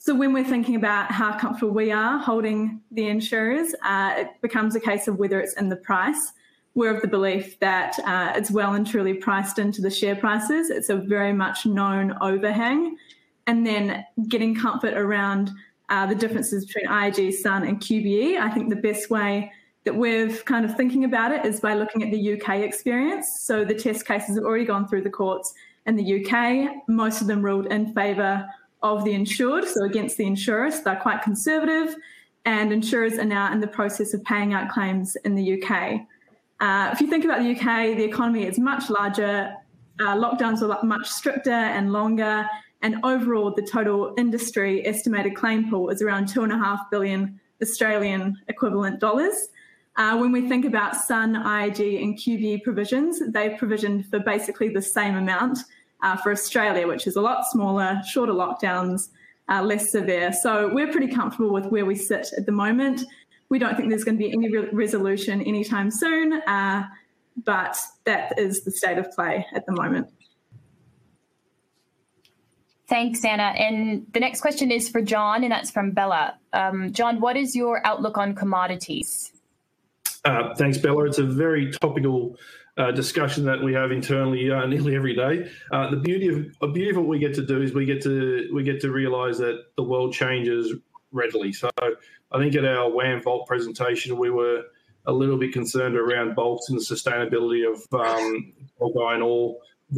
[0.03, 4.75] So when we're thinking about how comfortable we are holding the insurers, uh, it becomes
[4.75, 6.33] a case of whether it's in the price.
[6.75, 10.71] We're of the belief that uh, it's well and truly priced into the share prices.
[10.71, 12.97] It's a very much known overhang.
[13.47, 15.51] And then getting comfort around
[15.91, 18.39] uh, the differences between IAG, Sun, and QBE.
[18.39, 19.53] I think the best way
[19.85, 23.43] that we're kind of thinking about it is by looking at the UK experience.
[23.43, 25.53] So the test cases have already gone through the courts
[25.85, 26.89] in the UK.
[26.89, 28.49] Most of them ruled in favour
[28.83, 30.81] of the insured, so against the insurers.
[30.81, 31.95] They're quite conservative,
[32.45, 36.01] and insurers are now in the process of paying out claims in the UK.
[36.61, 39.55] Uh, if you think about the UK, the economy is much larger,
[40.01, 42.47] uh, lockdowns are much stricter and longer,
[42.83, 47.39] and overall, the total industry estimated claim pool is around two and a half billion
[47.63, 49.49] Australian equivalent dollars.
[49.97, 54.81] Uh, when we think about Sun, IAG, and QBE provisions, they've provisioned for basically the
[54.81, 55.59] same amount
[56.03, 59.09] uh, for Australia, which is a lot smaller, shorter lockdowns,
[59.49, 60.33] uh, less severe.
[60.33, 63.03] So we're pretty comfortable with where we sit at the moment.
[63.49, 66.85] We don't think there's going to be any re- resolution anytime soon, uh,
[67.45, 70.09] but that is the state of play at the moment.
[72.89, 73.55] Thanks, Anna.
[73.57, 76.37] And the next question is for John, and that's from Bella.
[76.53, 79.33] Um, John, what is your outlook on commodities?
[80.25, 81.05] Uh, thanks, Bella.
[81.05, 82.37] It's a very topical
[82.79, 85.51] uh, discussion that we have internally uh, nearly every day.
[85.73, 88.03] Uh, the beauty of the beauty of what we get to do is we get
[88.03, 90.75] to we get to realise that the world changes
[91.13, 91.53] readily.
[91.53, 94.63] So I think at our WAM Vault presentation, we were
[95.07, 99.57] a little bit concerned around bulks and the sustainability of um, iron ore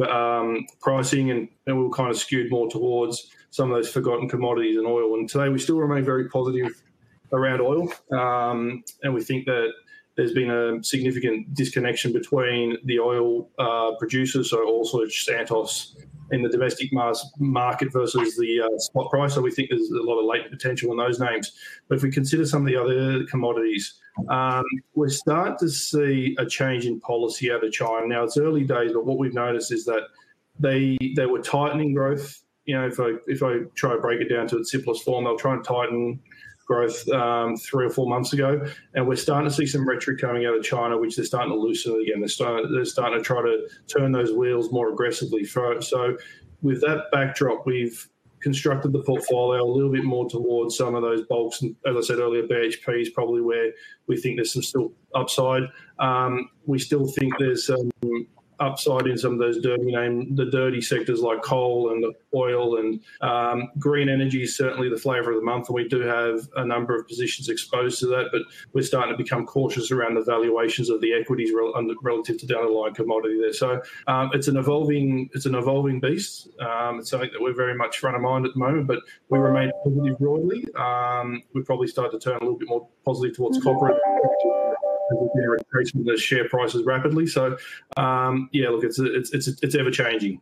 [0.09, 4.27] um, pricing, and, and we were kind of skewed more towards some of those forgotten
[4.27, 5.13] commodities and oil.
[5.15, 6.81] And today we still remain very positive
[7.31, 9.69] around oil, um, and we think that
[10.15, 15.95] there's been a significant disconnection between the oil uh, producers, so also Santos
[16.31, 16.91] in the domestic
[17.39, 19.33] market versus the uh, spot price.
[19.33, 21.51] So we think there's a lot of latent potential in those names.
[21.87, 23.99] But if we consider some of the other commodities,
[24.29, 24.63] um,
[24.95, 28.07] we're starting to see a change in policy out of China.
[28.07, 30.03] Now it's early days, but what we've noticed is that
[30.59, 32.41] they they were tightening growth.
[32.65, 35.25] You know, if I if I try to break it down to its simplest form,
[35.25, 36.19] they'll try and tighten
[36.65, 40.45] growth um, three or four months ago, and we're starting to see some rhetoric coming
[40.45, 42.19] out of China, which they're starting to loosen again.
[42.19, 45.43] They're starting, they're starting to try to turn those wheels more aggressively.
[45.45, 46.17] So,
[46.61, 48.07] with that backdrop, we've
[48.43, 51.61] constructed the portfolio a little bit more towards some of those bulks.
[51.61, 53.71] And as I said earlier, BHP is probably where
[54.07, 55.63] we think there's some still upside.
[55.99, 57.89] Um, we still think there's some
[58.63, 63.01] upside in some of those dirty name, the dirty sectors like coal and oil and
[63.21, 66.65] um, green energy is certainly the flavour of the month, and we do have a
[66.65, 68.29] number of positions exposed to that.
[68.31, 68.41] But
[68.73, 71.51] we're starting to become cautious around the valuations of the equities
[72.01, 73.53] relative to the underlying commodity there.
[73.53, 76.49] So um, it's an evolving it's an evolving beast.
[76.59, 78.99] Um, it's something that we're very much front of mind at the moment, but
[79.29, 80.65] we remain positive broadly.
[80.75, 83.97] Um, we probably start to turn a little bit more positive towards corporate
[85.11, 87.27] increasing the share prices rapidly.
[87.27, 87.57] So,
[87.97, 90.41] um, yeah, look, it's it's it's, it's ever changing.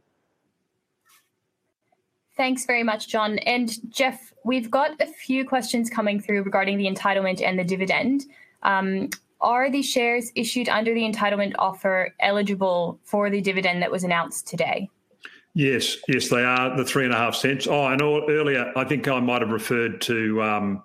[2.38, 3.38] Thanks very much, John.
[3.40, 8.26] And Geoff, we've got a few questions coming through regarding the entitlement and the dividend.
[8.64, 9.10] Um,
[9.42, 14.48] are the shares issued under the entitlement offer eligible for the dividend that was announced
[14.48, 14.90] today?
[15.54, 17.68] Yes, yes, they are the three and a half cents.
[17.68, 20.84] Oh, and earlier, I think I might have referred to um,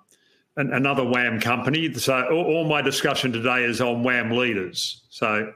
[0.57, 1.93] an, another WAM company.
[1.93, 5.03] So all, all, my discussion today is on WAM leaders.
[5.09, 5.53] So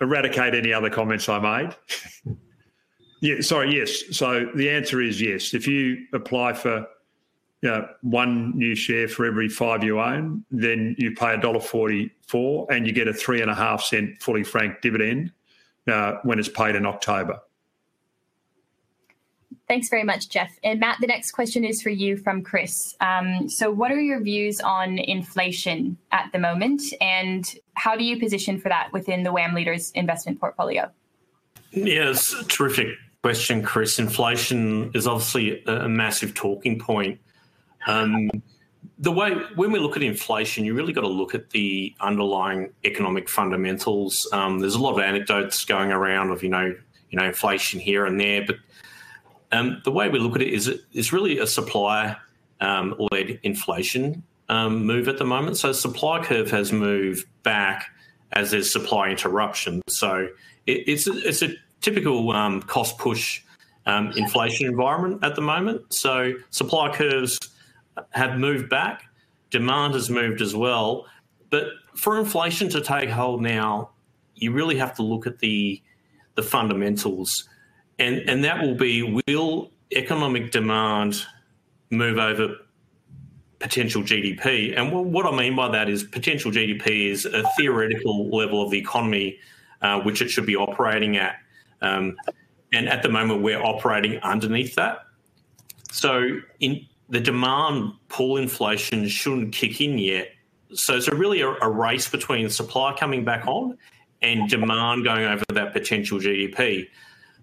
[0.00, 2.36] eradicate any other comments I made.
[3.20, 4.16] yeah, sorry, yes.
[4.16, 5.54] So the answer is yes.
[5.54, 6.86] If you apply for
[7.62, 12.86] you know, one new share for every five you own, then you pay $1.44 and
[12.86, 15.32] you get a three and a half cent fully franked dividend
[15.90, 17.40] uh, when it's paid in October.
[19.66, 20.50] Thanks very much, Geoff.
[20.62, 22.94] And Matt, the next question is for you from Chris.
[23.00, 28.18] Um, so, what are your views on inflation at the moment, and how do you
[28.18, 30.90] position for that within the WAM Leaders investment portfolio?
[31.70, 32.88] Yes, terrific
[33.22, 33.98] question, Chris.
[33.98, 37.18] Inflation is obviously a, massive talking point.
[37.86, 38.30] Um,
[38.98, 42.70] the way when we look at inflation, you really got to look at the underlying
[42.84, 44.28] economic fundamentals.
[44.30, 46.74] Um, there's a lot of anecdotes going around of you know
[47.08, 48.56] you know inflation here and there, but
[49.54, 52.16] um, the way we look at it is it's really a supply
[52.60, 55.56] um, led inflation um, move at the moment.
[55.56, 57.86] So supply curve has moved back
[58.32, 59.80] as there's supply interruption.
[59.88, 60.28] So
[60.66, 63.42] it, it's a, it's a typical um, cost push
[63.86, 65.94] um, inflation environment at the moment.
[65.94, 67.38] So supply curves
[68.10, 69.04] have moved back,
[69.50, 71.06] demand has moved as well.
[71.50, 73.90] But for inflation to take hold now,
[74.34, 75.80] you really have to look at the
[76.34, 77.48] the fundamentals
[77.98, 81.22] and and that will be will economic demand
[81.90, 82.56] move over
[83.58, 84.76] potential GDP?
[84.76, 88.78] And what I mean by that is potential GDP is a theoretical level of the
[88.78, 89.38] economy
[89.84, 91.36] uh, which it should be operating at.
[91.82, 92.16] Um,
[92.72, 95.00] and at the moment, we're operating underneath that.
[95.92, 100.28] So in the demand pull inflation shouldn't kick in yet.
[100.72, 103.76] So it's a really a, a race between supply coming back on
[104.22, 106.88] and demand going over that potential GDP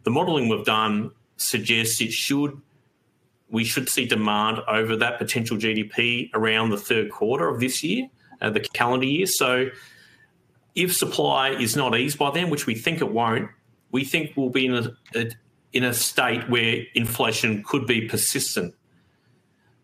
[0.03, 2.61] the modelling we've done suggests it should
[3.51, 8.07] we should see demand over that potential GDP around the third quarter of this year,
[8.39, 9.25] uh, the calendar year.
[9.25, 9.67] So,
[10.73, 13.49] if supply is not eased by then, which we think it won't,
[13.91, 15.31] we think we'll be in a, a
[15.73, 18.73] in a state where inflation could be persistent.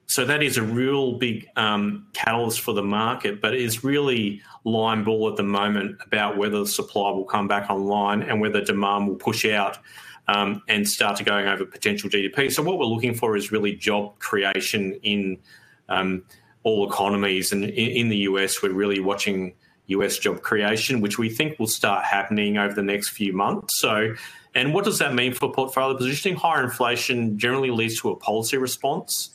[0.10, 5.04] So that is a real big um, catalyst for the market, but it's really line
[5.04, 9.08] ball at the moment about whether the supply will come back online and whether demand
[9.08, 9.78] will push out
[10.28, 12.52] um, and start to going over potential GDP.
[12.52, 15.38] So what we're looking for is really job creation in
[15.90, 16.24] um,
[16.64, 19.54] all economies, and in, in, the US, we're really watching
[19.88, 23.80] US job creation, which we think will start happening over the next few months.
[23.80, 24.16] So.
[24.56, 26.36] And what does that mean for portfolio positioning?
[26.36, 29.30] Higher inflation generally leads to a policy response.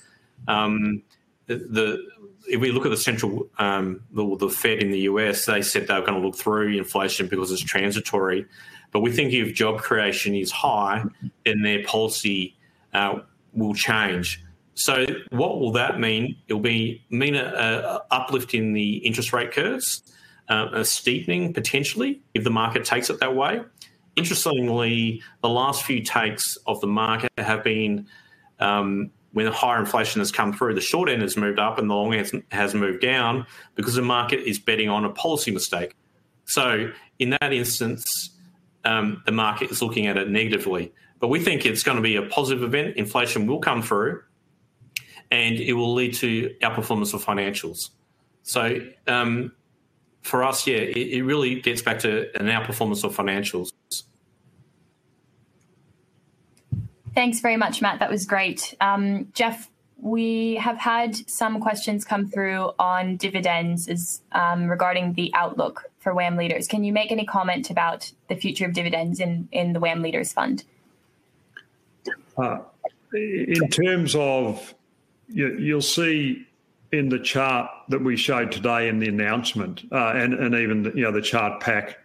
[0.48, 1.02] Um,
[1.46, 2.06] the, the,
[2.48, 5.86] if we look at the central um, the, the, Fed in the US, they said
[5.86, 8.46] they were going to look through inflation because it's transitory.
[8.92, 11.04] But we think if job creation is high,
[11.44, 12.56] then their policy
[12.92, 13.20] uh,
[13.52, 14.44] will change.
[14.74, 16.36] So what will that mean?
[16.48, 20.02] It'll be mean a, a uplift in the interest rate curves,
[20.48, 23.62] uh, a steepening potentially if the market takes it that way.
[24.16, 28.06] Interestingly, the last few takes of the market have been
[28.60, 31.94] um, when higher inflation has come through, the short end has moved up and the
[31.94, 35.96] long end has moved down because the market is betting on a policy mistake.
[36.44, 38.31] So in that instance,
[38.84, 40.92] um, the market is looking at it negatively.
[41.18, 42.96] But we think it's going to be a positive event.
[42.96, 44.22] Inflation will come through,
[45.30, 47.90] and it will lead to outperformance of financials.
[48.42, 49.52] So um,
[50.22, 53.72] for us, yeah, it, it, really gets back to an outperformance of financials.
[57.14, 58.00] Thanks very much, Matt.
[58.00, 58.74] That was great.
[58.80, 59.70] Um, Geoff,
[60.02, 66.12] we have had some questions come through on dividends as, um, regarding the outlook for
[66.12, 66.66] WAM leaders.
[66.66, 70.32] Can you make any comment about the future of dividends in, in the WAM leaders
[70.32, 70.64] fund?
[72.36, 72.58] Uh,
[73.14, 74.74] in terms of,
[75.28, 76.48] you, you'll see
[76.90, 80.90] in the chart that we showed today in the announcement, uh, and, and even the,
[80.90, 81.98] you know the chart pack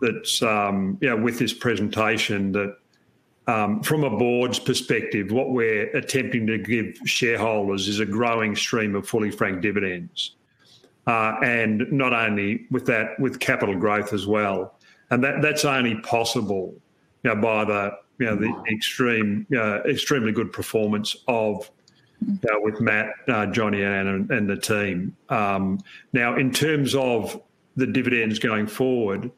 [0.00, 2.76] that's um, with this presentation that
[3.46, 8.94] um, from a board's perspective, what we're attempting to give shareholders is a growing stream
[8.96, 10.32] of fully franked dividends.
[11.06, 14.76] Uh, and not only with that, with capital growth as well.
[15.10, 16.74] And that, that's only possible
[17.22, 21.70] you know, by the, you know, the extreme, uh, extremely good performance of
[22.28, 25.16] uh, with Matt, uh, Johnny, and, and the team.
[25.28, 25.78] Um,
[26.12, 27.40] now, in terms of
[27.76, 29.30] the dividends going forward,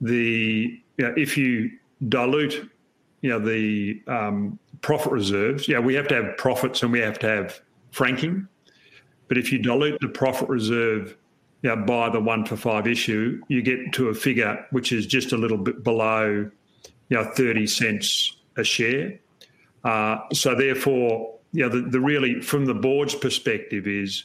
[0.00, 1.70] the you know, if you
[2.08, 2.68] dilute
[3.20, 5.68] you know the um, profit reserves.
[5.68, 7.60] Yeah, we have to have profits and we have to have
[7.92, 8.48] franking.
[9.28, 11.16] But if you dilute the profit reserve
[11.62, 15.06] you know, by the one for five issue, you get to a figure which is
[15.06, 16.48] just a little bit below
[17.08, 19.18] you know, 30 cents a share.
[19.84, 24.24] Uh, so therefore, you know, the, the really, from the board's perspective is,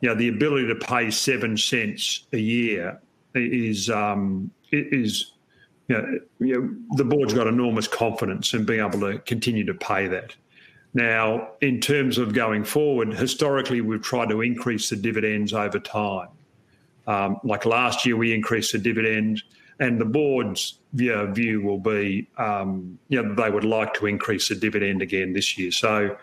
[0.00, 3.00] you know, the ability to pay seven cents a year
[3.34, 5.32] is um, is
[5.88, 9.74] you know, you know, the board's got enormous confidence in being able to continue to
[9.74, 10.34] pay that.
[10.94, 16.28] Now, in terms of going forward, historically we've tried to increase the dividends over time.
[17.06, 19.42] Um, like last year, we increased the dividend,
[19.80, 24.48] and the board's view, view will be, um, you know, they would like to increase
[24.48, 25.70] the dividend again this year.
[25.70, 26.16] So,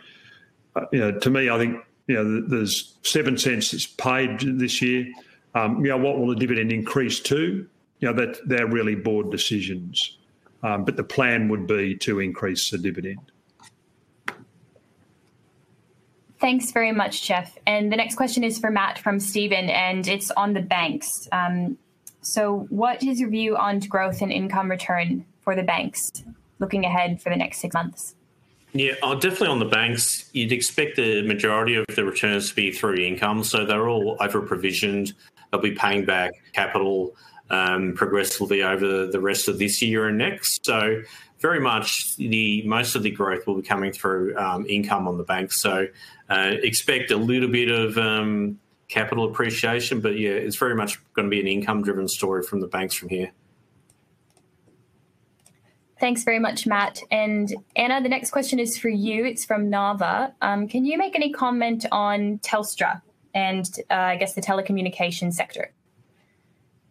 [0.76, 4.82] uh, you know, to me, I think you know, there's seven cents that's paid this
[4.82, 5.08] year.
[5.56, 7.68] Um, you know, what will the dividend increase to?
[8.06, 10.20] You know, that they're really board decisions.
[10.62, 13.32] Um, but the plan would be to increase the dividend.
[16.40, 17.58] Thanks very much, Geoff.
[17.66, 21.28] And the next question is for Matt from Stephen, and it's on the banks.
[21.32, 21.80] Um,
[22.22, 26.12] so, what is your view on growth and income return for the banks
[26.60, 28.14] looking ahead for the next six months?
[28.74, 30.30] Yeah, oh, definitely on the banks.
[30.32, 33.44] You'd expect the majority of the returns to be through income.
[33.44, 35.14] So they're all over provisioned.
[35.50, 37.16] They'll be paying back capital
[37.50, 40.66] um, progressively over the rest of this year and next.
[40.66, 41.02] So
[41.40, 45.24] very much the most of the growth will be coming through um, income on the
[45.24, 45.52] bank.
[45.52, 45.88] So
[46.30, 51.26] uh, expect a little bit of um, capital appreciation, but yeah, it's very much going
[51.26, 53.32] to be an income driven story from the banks from here.
[56.00, 57.00] Thanks very much, Matt.
[57.10, 59.24] And Anna, the next question is for you.
[59.24, 60.34] It's from Nava.
[60.42, 63.02] Um, can you make any comment on Telstra
[63.34, 65.72] and uh, I guess the telecommunications sector?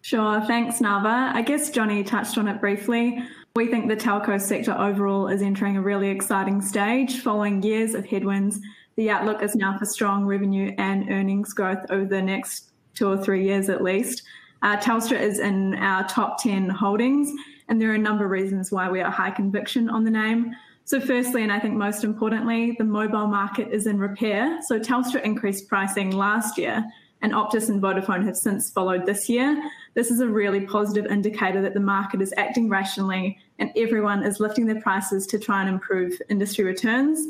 [0.04, 0.38] Sure.
[0.42, 1.32] Thanks, Nava.
[1.32, 3.24] I guess Johnny touched on it briefly.
[3.56, 8.04] We think the telco sector overall is entering a really exciting stage following years of
[8.04, 8.60] headwinds.
[8.96, 13.16] The outlook is now for strong revenue and earnings growth over the next two or
[13.16, 14.24] three years at least.
[14.60, 17.32] Uh, Telstra is in our top 10 holdings,
[17.70, 20.54] and there are a number of reasons why we are high conviction on the name.
[20.84, 24.60] So, firstly, and I think most importantly, the mobile market is in repair.
[24.66, 26.84] So, Telstra increased pricing last year,
[27.22, 29.62] and Optus and Vodafone have since followed this year.
[29.94, 34.40] This is a really positive indicator that the market is acting rationally and everyone is
[34.40, 37.28] lifting their prices to try and improve industry returns.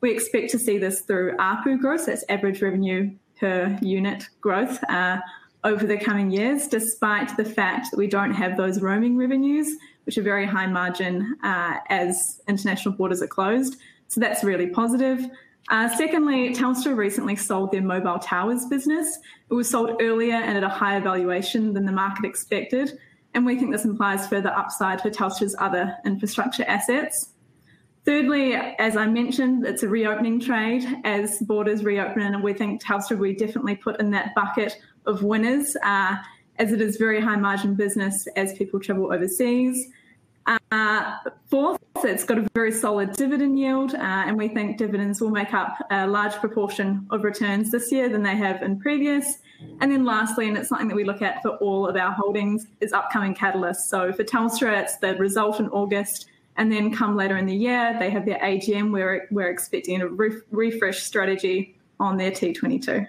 [0.00, 5.18] We expect to see this through ARPU growth, that's average revenue per unit growth, uh,
[5.64, 10.16] over the coming years, despite the fact that we don't have those roaming revenues, which
[10.16, 13.76] are very high margin uh, as international borders are closed.
[14.08, 15.26] So that's really positive.
[15.68, 19.18] Uh, secondly, Telstra recently sold their mobile towers business.
[19.50, 22.98] It was sold earlier and at a higher valuation than the market expected,
[23.34, 27.30] and we think this implies further upside for Telstra's other infrastructure assets.
[28.04, 33.18] Thirdly, as I mentioned, it's a reopening trade as borders reopen, and we think Telstra
[33.18, 36.14] will definitely put in that bucket of winners, uh,
[36.60, 39.88] as it is very high margin business as people travel overseas.
[40.46, 41.16] Uh,
[41.46, 45.52] fourth, it's got a very solid dividend yield, uh, and we think dividends will make
[45.52, 49.38] up a large proportion of returns this year than they have in previous.
[49.80, 52.66] And then lastly, and it's something that we look at for all of our holdings,
[52.80, 53.88] is upcoming catalysts.
[53.88, 57.96] So for Telstra, it's the result in August, and then come later in the year,
[57.98, 63.06] they have their AGM where we're expecting a refresh strategy on their T22.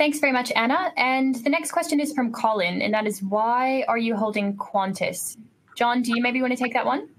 [0.00, 0.94] Thanks very much, Anna.
[0.96, 5.36] And the next question is from Colin, and that is why are you holding Qantas?
[5.76, 7.10] John, do you maybe want to take that one?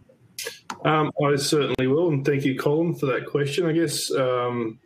[0.84, 3.68] Um, I certainly will, and thank you, Colin, for that question.
[3.68, 4.80] I guess, um,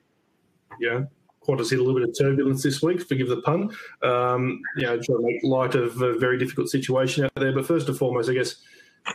[0.77, 1.03] yeah,
[1.47, 3.73] Qantas hit a little bit of turbulence this week, forgive the pun.
[4.03, 7.53] Um, you know, trying to make light of a very difficult situation out there.
[7.53, 8.57] But first and foremost, I guess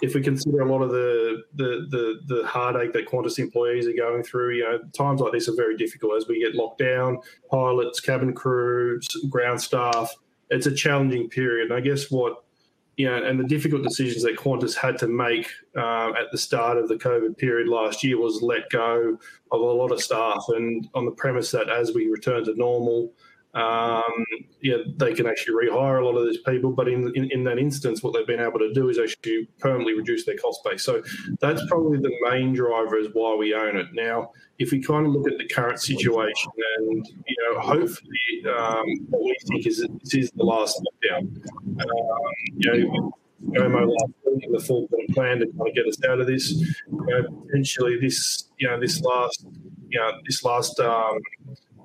[0.03, 3.93] if we consider a lot of the, the the the, heartache that Qantas employees are
[3.93, 7.19] going through, you know, times like this are very difficult as we get locked down,
[7.51, 10.15] pilots, cabin crews, ground staff.
[10.51, 11.71] It's a challenging period.
[11.71, 12.45] And I guess what
[12.97, 16.77] you know, and the difficult decisions that Qantas had to make um, at the start
[16.77, 19.17] of the COVID period last year was let go
[19.53, 23.13] of a lot of staff, and on the premise that as we return to normal,
[23.55, 24.25] um,
[24.63, 26.71] yeah, they can actually rehire a lot of these people.
[26.71, 29.95] But in, in, in that instance, what they've been able to do is actually permanently
[29.95, 30.85] reduce their cost base.
[30.85, 31.03] So
[31.41, 33.87] that's probably the main driver is why we own it.
[33.93, 38.85] Now, if we kind of look at the current situation, and you know, hopefully, um,
[39.09, 41.23] what we think is this is the last lockdown.
[41.67, 43.13] Um, you know,
[43.49, 46.53] Gomo last week the full plan to kind of get us out of this.
[46.53, 49.47] You know, potentially, this you know, this last
[49.89, 51.19] you know, this last um,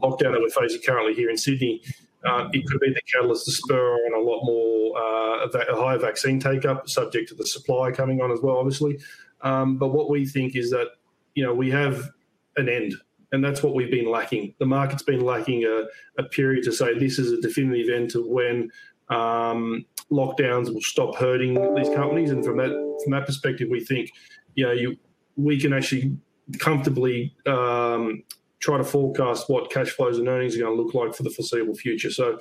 [0.02, 1.82] lockdown that we're facing currently here in Sydney,
[2.26, 5.98] uh, it could be the catalyst to spur on a lot more uh, a higher
[5.98, 8.98] vaccine take up, subject to the supply coming on as well, obviously.
[9.42, 10.88] Um, but what we think is that
[11.36, 12.10] you know we have
[12.58, 12.96] an end,
[13.32, 14.56] and that's what we've been lacking.
[14.60, 15.84] The market's been lacking a,
[16.18, 18.72] a period to say this is a definitive end to when
[19.10, 22.72] um, lockdowns will stop hurting these companies, and from that
[23.04, 24.10] from that perspective, we think
[24.56, 24.98] you know you
[25.36, 26.18] we can actually
[26.60, 28.24] comfortably um,
[28.66, 31.30] try to forecast what cash flows and earnings are going to look like for the
[31.30, 32.10] foreseeable future.
[32.10, 32.40] So,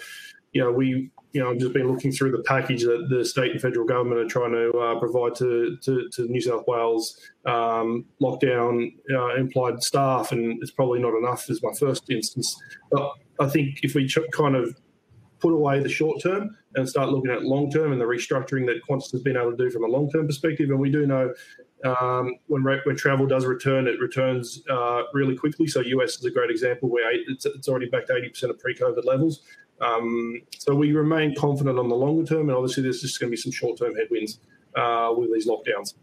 [0.52, 3.50] you know, we, you know, I've just been looking through the package that the state
[3.52, 8.06] and federal government are trying to uh, provide to, to, to, New South Wales um,
[8.22, 12.56] lockdown uh, implied staff, and it's probably not enough as my first instance.
[12.90, 14.74] But I think if we ch- kind of
[15.40, 18.80] put away the short term and start looking at long term and the restructuring that
[18.88, 20.70] Qantas has been able to do from a long term perspective.
[20.70, 21.34] And we do know
[21.84, 25.66] um, when when travel does return, it returns uh, really quickly.
[25.66, 28.58] So US is a great example where it's, it's already back to eighty percent of
[28.58, 29.42] pre-COVID levels.
[29.80, 33.30] Um, so we remain confident on the longer term, and obviously there's just going to
[33.32, 34.38] be some short-term headwinds
[34.76, 35.94] uh, with these lockdowns.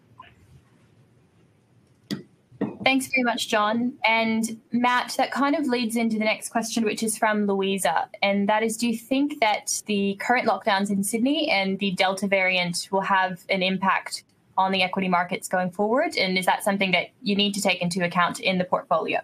[2.84, 3.94] Thanks very much, John.
[4.06, 8.10] And Matt, that kind of leads into the next question, which is from Louisa.
[8.24, 12.28] And that is Do you think that the current lockdowns in Sydney and the Delta
[12.28, 14.24] variant will have an impact
[14.62, 16.16] on the equity markets going forward?
[16.16, 19.20] And is that something that you need to take into account in the portfolio?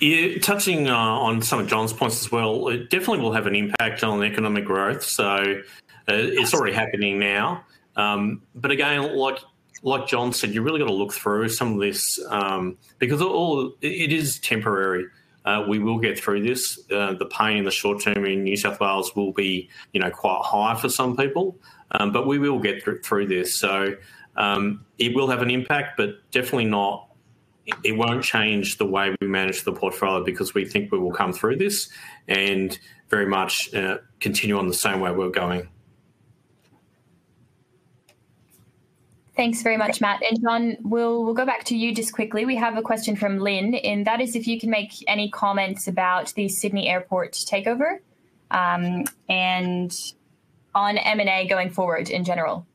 [0.00, 3.54] Yeah, touching uh, on some of John's points as well, it definitely will have an
[3.54, 5.04] impact on economic growth.
[5.04, 7.64] So uh, it's already happening now.
[7.96, 9.38] Um, but again, like
[9.82, 13.74] like John said, you really got to look through some of this um, because all
[13.80, 15.06] it is temporary.
[15.44, 16.80] Uh, we will get through this.
[16.90, 20.10] Uh, the pain in the short term in New South Wales will be, you know,
[20.10, 21.58] quite high for some people,
[21.98, 23.56] but we will get through this.
[23.56, 23.96] So
[24.36, 27.08] um, it will have an impact, but definitely not.
[27.82, 31.32] It won't change the way we manage the portfolio because we think we will come
[31.32, 31.88] through this
[32.28, 32.78] and
[33.08, 35.68] very much uh, continue on the same way we're going.
[39.36, 40.22] Thanks very much, Matt.
[40.22, 42.44] And John, we'll we'll go back to you just quickly.
[42.44, 45.88] We have a question from Lynn, and that is if you can make any comments
[45.88, 47.98] about the Sydney Airport takeover,
[48.52, 49.92] um, and
[50.74, 52.66] on M and A going forward in general.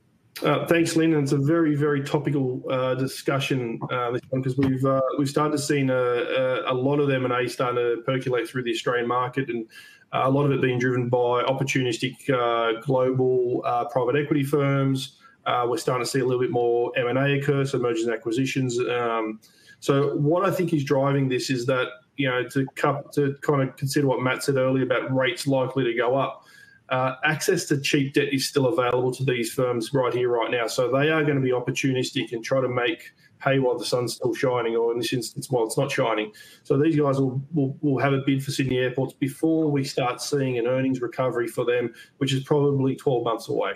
[0.44, 1.14] Uh, thanks, Lynn.
[1.14, 5.52] It's a very, very topical uh, discussion uh, this one because we've uh, we've started
[5.52, 8.72] to see a, a, a lot of M and A starting to percolate through the
[8.72, 9.66] Australian market, and
[10.14, 15.18] uh, a lot of it being driven by opportunistic uh, global private equity firms.
[15.46, 18.80] We're starting to see a little bit more M&A occur, so mergers and acquisitions.
[18.80, 19.40] Um,
[19.80, 21.88] so what I think is driving this is that,
[22.18, 22.66] you know, to,
[23.14, 26.44] to kind of consider what Matt said earlier about rates likely to go up,
[26.92, 30.68] uh, access to cheap debt is still available to these firms right here, right now.
[30.68, 33.12] So they are going to be opportunistic and try to make
[33.44, 36.32] hay while the sun's still shining, or in this instance, while it's not shining.
[36.64, 40.22] So these guys will, will, will have a bid for Sydney airports before we start
[40.22, 43.74] seeing an earnings recovery for them, which is probably 12 months away.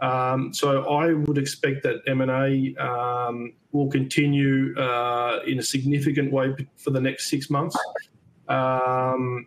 [0.00, 6.54] Um, so I would expect that M&A um, will continue uh, in a significant way
[6.76, 7.76] for the next six months.
[8.48, 9.46] Um,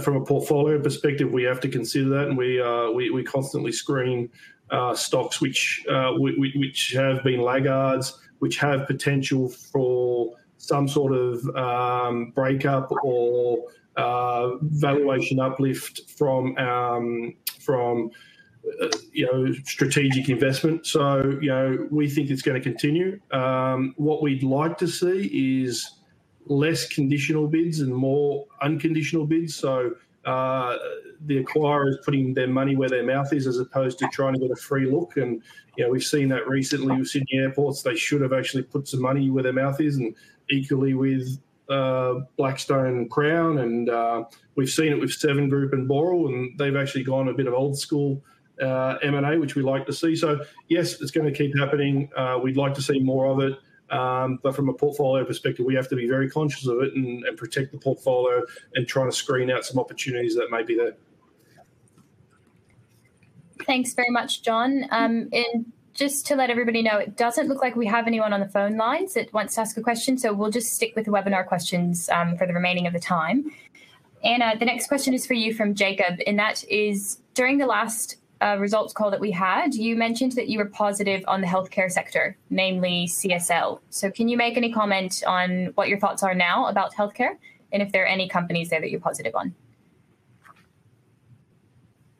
[0.00, 3.72] from a portfolio perspective, we have to consider that, and we uh, we, we, constantly
[3.72, 4.30] screen
[4.70, 11.44] uh, stocks which uh, which have been laggards, which have potential for some sort of
[11.56, 13.64] um, breakup or
[13.96, 18.10] uh, valuation uplift from um, from
[18.80, 20.86] uh, you know, strategic investment.
[20.86, 23.20] So, you know, we think it's going to continue.
[23.32, 25.90] Um, what we'd like to see is
[26.46, 29.54] less conditional bids and more unconditional bids.
[29.54, 30.76] So, uh,
[31.26, 34.50] the is putting their money where their mouth is, as opposed to trying to get
[34.50, 35.16] a free look.
[35.16, 35.42] And
[35.76, 37.82] you know, we've seen that recently with Sydney airports.
[37.82, 40.14] They should have actually put some money where their mouth is, and
[40.50, 44.24] equally with uh, Blackstone Crown, and uh,
[44.56, 47.54] we've seen it with Seven Group and Boral, and they've actually gone a bit of
[47.54, 48.22] old school
[48.60, 50.14] uh, M&A, which we like to see.
[50.14, 52.10] So yes, it's going to keep happening.
[52.16, 53.58] Uh, we'd like to see more of it.
[53.92, 57.24] Um, but from a portfolio perspective, we have to be very conscious of it and,
[57.24, 58.42] and protect the portfolio
[58.74, 60.94] and trying to screen out some opportunities that may be there.
[63.66, 64.86] Thanks very much, John.
[64.90, 68.40] Um, and just to let everybody know, it doesn't look like we have anyone on
[68.40, 71.10] the phone lines that wants to ask a question, so we'll just stick with the
[71.10, 73.44] webinar questions um, for the remaining of the time.
[74.24, 78.16] Anna, the next question is for you from Jacob, and that is during the last
[78.42, 81.90] uh, results call that we had, you mentioned that you were positive on the healthcare
[81.90, 83.80] sector, namely CSL.
[83.90, 87.36] So, can you make any comment on what your thoughts are now about healthcare
[87.72, 89.54] and if there are any companies there that you're positive on?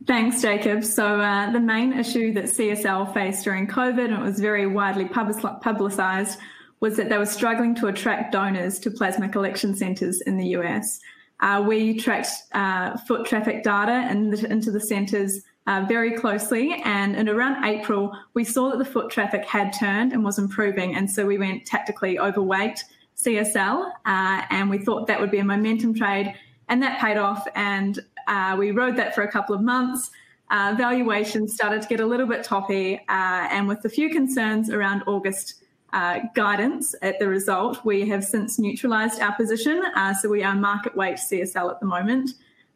[0.07, 0.85] Thanks, Jacob.
[0.85, 5.07] So, uh, the main issue that CSL faced during COVID, and it was very widely
[5.07, 6.39] publicised,
[6.81, 11.01] was that they were struggling to attract donors to plasma collection centres in the US.
[11.41, 16.81] Uh, we tracked uh, foot traffic data into the centres uh, very closely.
[16.85, 20.95] And in around April, we saw that the foot traffic had turned and was improving.
[20.95, 22.83] And so we went tactically overweight
[23.17, 26.35] CSL uh, and we thought that would be a momentum trade.
[26.69, 27.47] And that paid off.
[27.55, 30.11] And uh, we rode that for a couple of months.
[30.51, 32.99] Uh, valuations started to get a little bit toppy.
[33.09, 35.57] Uh, and with a few concerns around August.
[35.95, 39.83] Uh, guidance at the result, we have since neutralised our position.
[40.23, 42.31] so we are market weight CSL at the moment.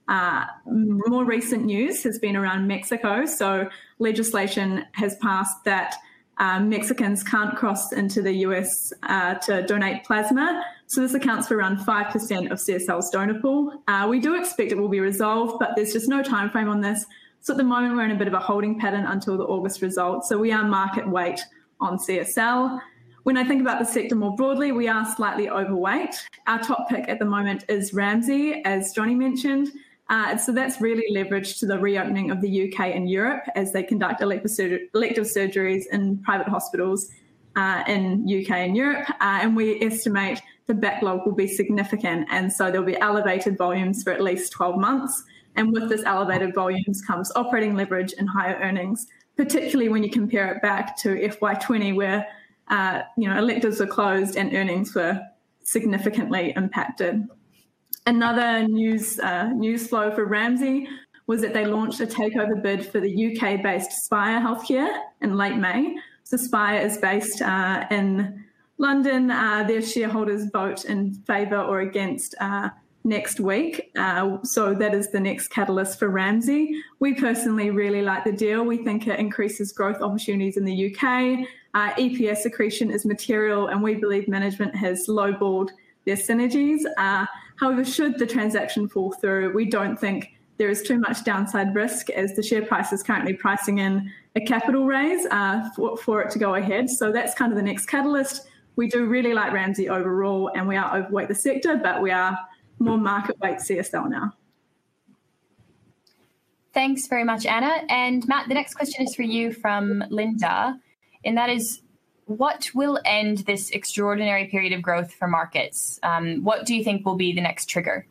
[0.09, 3.27] Uh, more recent news has been around Mexico.
[3.27, 5.97] So, legislation has passed that
[6.39, 10.65] uh, Mexicans can't cross into the US uh, to donate plasma.
[10.87, 13.83] So, this accounts for around 5% of CSL's donor pool.
[13.89, 16.81] Uh, we do expect it will be resolved, but there's just no time frame on
[16.81, 17.05] this.
[17.41, 19.83] So, at the moment, we're in a bit of a holding pattern until the August
[19.83, 20.29] results.
[20.29, 21.41] So, we are market weight
[21.81, 22.81] on CSL.
[23.25, 26.15] When I think about the sector more broadly, we are slightly overweight.
[26.47, 29.73] Our top pick at the moment is Ramsay, as Johnny mentioned.
[30.09, 33.83] Uh, so that's really leveraged to the reopening of the UK and Europe as they
[33.83, 37.09] conduct elective, surgeries in private hospitals
[37.57, 39.09] uh, in UK and Europe.
[39.21, 42.27] Uh, and we estimate the backlog will be significant.
[42.31, 45.25] And so there'll be elevated volumes for at least 12 months.
[45.55, 50.53] And with this elevated volumes comes operating leverage and higher earnings, particularly when you compare
[50.53, 52.27] it back to FY20, where
[52.69, 55.21] uh, you know electives were closed and earnings were
[55.63, 57.27] significantly impacted.
[58.07, 60.89] Another news uh, news flow for Ramsay
[61.27, 65.97] was that they launched a takeover bid for the UK-based Spire Healthcare in late May.
[66.23, 68.45] So Spire is based uh, in
[68.79, 69.33] London.
[69.33, 72.69] Uh, their shareholders vote in favour or against uh,
[73.03, 73.91] next week.
[73.97, 76.81] Uh, so that is the next catalyst for Ramsay.
[77.01, 78.63] We personally really like the deal.
[78.63, 81.45] We think it increases growth opportunities in the UK.
[81.75, 85.71] Uh, EPS accretion is material, and we believe management has lowballed
[86.05, 86.83] their synergies.
[87.57, 92.11] However, should the transaction fall through, we don't think there is too much downside risk
[92.11, 96.31] as the share price is currently pricing in a capital raise uh, for, for it
[96.31, 96.89] to go ahead.
[96.89, 98.47] So that's kind of the next catalyst.
[98.77, 102.39] We do really like Ramsay overall, and we are overweight the sector, but we are
[102.79, 104.35] more market weight CSL now.
[106.75, 107.85] Thanks very much, Anna.
[107.89, 110.79] And Matt, the next question is for you from Linda,
[111.25, 111.81] and that is
[112.27, 115.99] what will end this extraordinary period of growth for markets?
[116.03, 118.07] Um, what do you think will be the next trigger?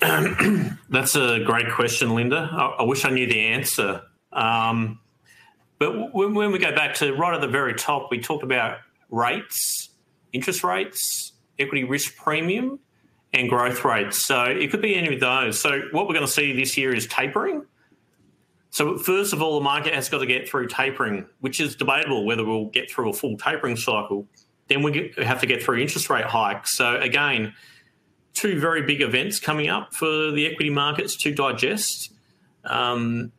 [0.90, 2.50] That's a great question, Linda.
[2.52, 4.02] I, I wish I knew the answer.
[4.32, 5.00] Um,
[5.78, 8.78] but when, when, we go back to right at the very top, we talked about
[9.10, 9.90] rates,
[10.32, 12.80] interest rates, equity risk premium,
[13.32, 14.20] and growth rates.
[14.22, 15.60] So it could be any of those.
[15.60, 17.64] So what we're going to see this year is tapering.
[18.76, 22.26] So, first of all, the market has got to get through tapering, which is debatable
[22.26, 24.26] whether we'll get through a full tapering cycle.
[24.68, 26.76] Then we have to get through interest rate hikes.
[26.76, 27.54] So, again,
[28.34, 32.12] two very big events coming up for the equity markets to digest.
[32.64, 33.32] Um,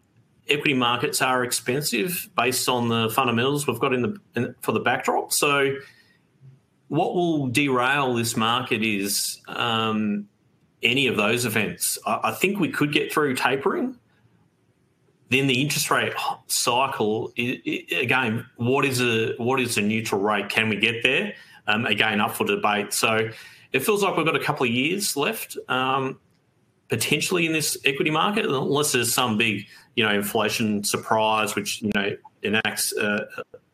[0.50, 4.80] equity markets are expensive based on the fundamentals we've got in the in, for the
[4.80, 5.32] backdrop.
[5.32, 5.76] So,
[6.88, 10.30] what will derail this market is um,
[10.82, 12.00] any of those events.
[12.08, 14.00] I, I think we could get through tapering
[15.30, 16.14] then the interest rate
[16.48, 20.50] cycle again what is a what is a neutral rate?
[20.50, 21.34] Can we get there?
[21.68, 22.94] Um, again up for debate.
[22.94, 23.30] So
[23.74, 26.18] it feels like we've got a couple of years left um,
[26.88, 31.92] potentially in this equity market unless there's some big you know inflation surprise which you
[31.94, 33.28] know enacts a,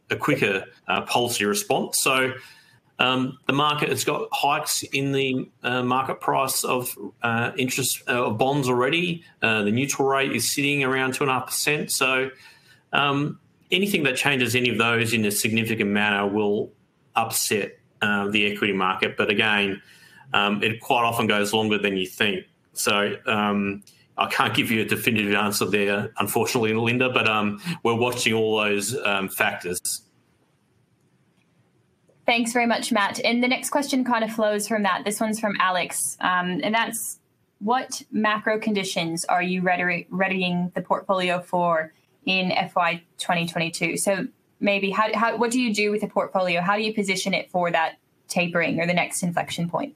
[0.10, 2.02] a quicker uh, policy response.
[2.02, 2.34] So
[3.00, 8.26] um, the market has got hikes in the uh, market price of uh, interest uh,
[8.26, 9.24] of bonds already.
[9.42, 11.92] Uh, the neutral rate is sitting around two and a half percent.
[11.92, 12.30] So
[12.92, 13.40] um,
[13.72, 16.72] anything that changes any of those in a significant manner will
[17.16, 19.18] upset uh, the equity market.
[19.18, 19.82] But again,
[20.34, 22.46] um, it quite often goes longer than you think.
[22.74, 23.84] So um,
[24.18, 27.10] I can't give you a definitive answer there, unfortunately, Linda.
[27.10, 30.03] But um, we're watching all those um, factors.
[32.26, 33.20] Thanks very much, Matt.
[33.24, 35.04] And the next question kind of flows from that.
[35.04, 37.20] This one's from Alex, um, and that's
[37.60, 41.94] what macro conditions are you ready- readying the portfolio for
[42.26, 43.98] in FY 2022?
[43.98, 44.28] So
[44.60, 46.62] maybe how, how what do you do with the portfolio?
[46.62, 47.98] How do you position it for that
[48.28, 49.96] tapering or the next inflection point?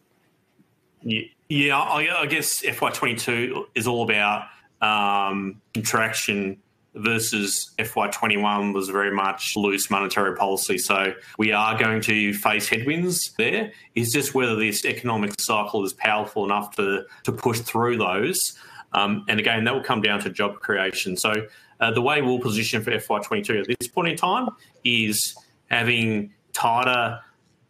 [1.01, 4.45] Yeah, yeah I, I guess FY22 is all about
[4.82, 6.57] um, contraction
[7.00, 10.78] versus FY21 was very much loose monetary policy.
[10.78, 13.72] So we are going to face headwinds there.
[13.95, 18.58] It's just whether this economic cycle is powerful enough to, to push through those.
[18.93, 21.18] Um, and again, that will come down to job creation.
[21.18, 21.34] So
[21.80, 24.50] uh, the way we'll position for FY22 at this point in time
[24.84, 25.36] is
[25.70, 27.20] having tighter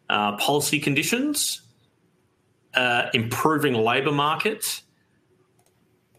[0.09, 1.61] uh, policy conditions,
[2.73, 4.82] uh, improving labour market,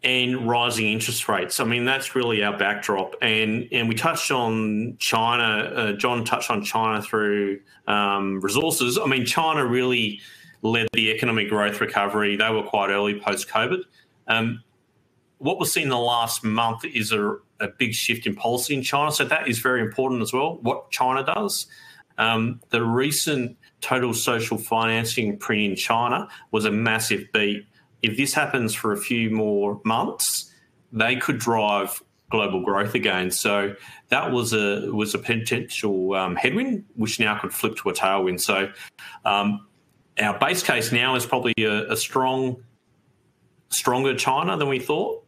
[0.03, 1.61] and rising interest rates.
[1.61, 3.15] I mean, that's really our backdrop.
[3.21, 5.45] And and we touched on China.
[5.45, 8.99] Uh, John touched on China through um, resources.
[8.99, 10.21] I mean, China really
[10.63, 12.37] led the economic growth recovery.
[12.37, 13.83] They were quite early post COVID.
[14.27, 14.63] Um,
[15.39, 18.83] what we're seeing in the last month is a, a, big shift in policy in
[18.83, 19.13] China.
[19.13, 20.59] So that is very important as well.
[20.63, 21.67] What China does.
[22.19, 27.65] Um, the recent total social financing print in China was a massive beat
[28.03, 30.53] if this happens for a few more months,
[30.93, 33.31] they could drive global growth again.
[33.31, 33.75] So
[34.09, 38.41] that was a was a potential um, headwind, which now could flip to a tailwind.
[38.41, 38.71] So
[39.25, 39.67] um,
[40.21, 42.63] our base case now is probably a, a, strong,
[43.71, 45.25] stronger China than we thought,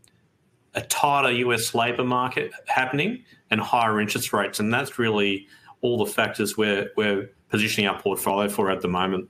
[0.74, 5.46] a tighter US labour market happening, and higher interest rates, and that's really
[5.80, 9.28] all the factors we're we're positioning our portfolio for at the moment.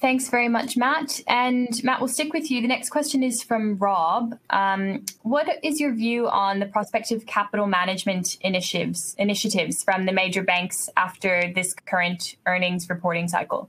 [0.00, 1.20] Thanks very much, Matt.
[1.26, 2.62] And Matt, we'll stick with you.
[2.62, 4.38] The next question is from Rob.
[4.50, 10.42] Um, what is your view on the prospective capital management initiatives initiatives from the major
[10.42, 13.68] banks after this current earnings reporting cycle?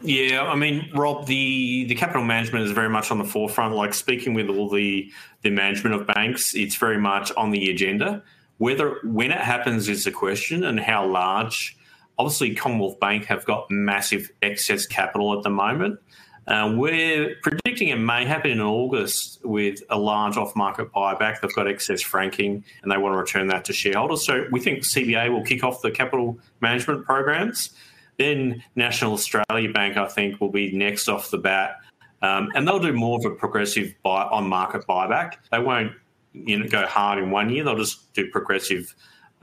[0.00, 3.74] Yeah, I mean, Rob, the, the capital management is very much on the forefront.
[3.74, 5.10] Like speaking with all the
[5.42, 8.22] the management of banks, it's very much on the agenda.
[8.58, 11.76] Whether when it happens is the question, and how large
[12.18, 16.00] obviously Commonwealth Bank have got massive excess capital at the moment.
[16.46, 21.40] Uh, we're predicting it may happen in August with a large off-market buyback.
[21.40, 24.26] They've got excess franking and they want to return that to shareholders.
[24.26, 27.70] So we think CBA will kick off the capital management programs.
[28.18, 31.76] Then National Australia Bank, I think, will be next off the bat,
[32.22, 35.34] um, and they'll do more of a progressive buy on-market buyback.
[35.50, 35.92] They won't,
[36.32, 37.64] you know, go hard in one year.
[37.64, 38.94] They'll just do progressive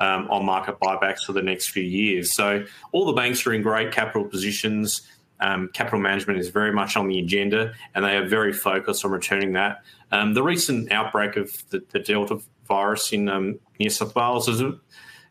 [0.02, 2.34] um, on market buybacks for the next few years.
[2.36, 5.04] So all the banks are in great capital positions.
[5.40, 9.12] Um, capital management is very much on the agenda, and they are very focused on
[9.12, 9.84] returning that.
[10.12, 14.64] Um, the recent outbreak of the, the Delta virus in um, New South Wales is,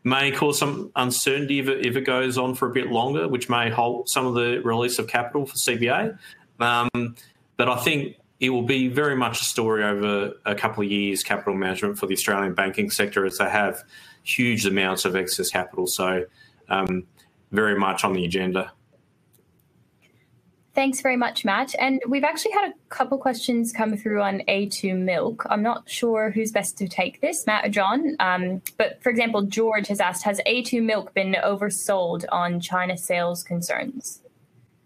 [0.05, 3.49] may cause some uncertainty if it, if it, goes on for a bit longer, which
[3.49, 6.17] may halt some of the release of capital for CBA.
[6.59, 7.15] Um,
[7.57, 11.23] but I think it will be very much a story over a couple of years,
[11.23, 13.83] capital management for the Australian banking sector, as they have
[14.23, 15.87] huge amounts of excess capital.
[15.87, 16.25] So,
[16.69, 17.03] um,
[17.51, 18.71] very much on the agenda.
[20.73, 21.75] Thanks very much, Matt.
[21.79, 25.45] And we've actually had a couple questions come through on A2 milk.
[25.49, 28.15] I'm not sure who's best to take this, Matt or John.
[28.21, 33.43] Um, but for example, George has asked Has A2 milk been oversold on China sales
[33.43, 34.21] concerns?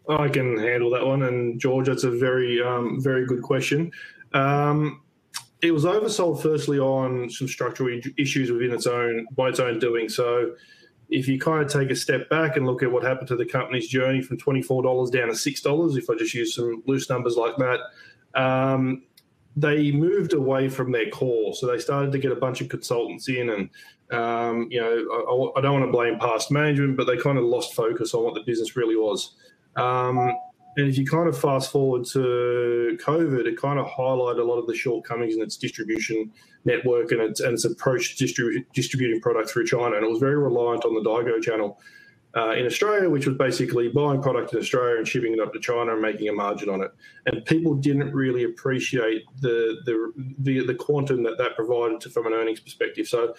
[0.10, 1.22] I can handle that one.
[1.22, 3.92] And George, that's a very, um, very good question.
[4.34, 5.02] Um,
[5.66, 10.10] it was oversold firstly on some structural issues within its own by its own doing.
[10.10, 10.56] So
[11.10, 13.46] if you kind of take a step back and look at what happened to the
[13.46, 17.56] company's journey from $24 down to $6, if I just use some loose numbers like
[17.58, 17.80] that,
[18.36, 19.04] um,
[19.56, 21.56] they moved away from their core.
[21.56, 23.70] So they started to get a bunch of consultants in, and
[24.12, 27.46] um, you know, I, I, don't want to blame past management, but they kind of
[27.46, 29.36] lost focus on what the business really was.
[29.78, 30.36] Um,
[30.78, 34.58] and if you kind of fast forward to COVID, it kind of highlighted a lot
[34.58, 36.32] of the shortcomings in its distribution
[36.66, 39.96] network and its, and its approach to distribu- distributing product through China.
[39.96, 41.80] And it was very reliant on the Daigou channel
[42.36, 45.60] uh, in Australia, which was basically buying product in Australia and shipping it up to
[45.60, 46.92] China and making a margin on it.
[47.26, 52.28] And people didn't really appreciate the the the, the quantum that that provided to, from
[52.28, 53.08] an earnings perspective.
[53.08, 53.36] So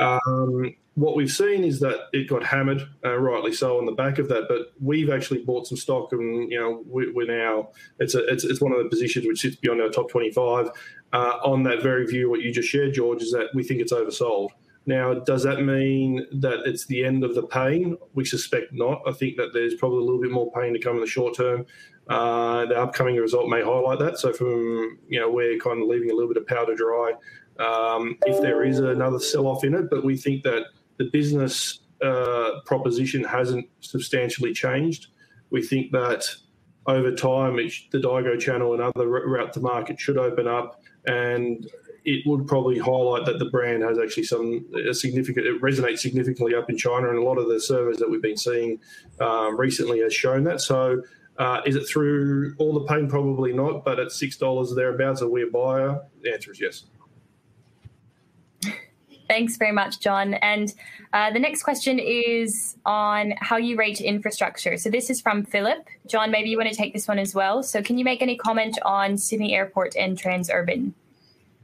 [0.00, 4.18] um, what we've seen is that it got hammered, uh, rightly so, on the back
[4.18, 4.46] of that.
[4.48, 7.68] But we've actually bought some stock, and you know we, are now
[8.00, 10.68] it's a it's, it's one of the positions which sits beyond our top twenty five.
[11.12, 13.92] Uh, on that very view, what you just shared, George, is that we think it's
[13.92, 14.48] oversold.
[14.84, 17.96] Now, does that mean that it's the end of the pain?
[18.14, 19.02] We suspect not.
[19.06, 21.36] I think that there's probably a little bit more pain to come in the short
[21.36, 21.66] term.
[22.08, 24.18] Uh, the upcoming result may highlight that.
[24.18, 27.12] So, from you know, we're kind of leaving a little bit of powder dry
[27.60, 29.88] um, if there is another sell off in it.
[29.88, 30.64] But we think that
[30.98, 35.08] the business uh, proposition hasn't substantially changed.
[35.50, 36.24] We think that
[36.86, 40.82] over time, the Daigou channel and other route to market should open up.
[41.06, 41.70] And
[42.04, 45.46] it would probably highlight that the brand has actually some a significant.
[45.46, 48.36] It resonates significantly up in China, and a lot of the surveys that we've been
[48.36, 48.80] seeing
[49.20, 50.60] um, recently has shown that.
[50.60, 51.02] So.
[51.38, 53.08] Uh, is it through all the pain?
[53.08, 56.02] Probably not, but at six dollars thereabouts, are we a buyer?
[56.20, 56.84] The answer is yes.
[59.28, 60.34] Thanks very much, John.
[60.34, 60.74] And
[61.14, 64.76] uh, the next question is on how you rate infrastructure.
[64.76, 65.88] So this is from Philip.
[66.06, 67.62] John, maybe you want to take this one as well.
[67.62, 70.92] So can you make any comment on Sydney Airport and Transurban?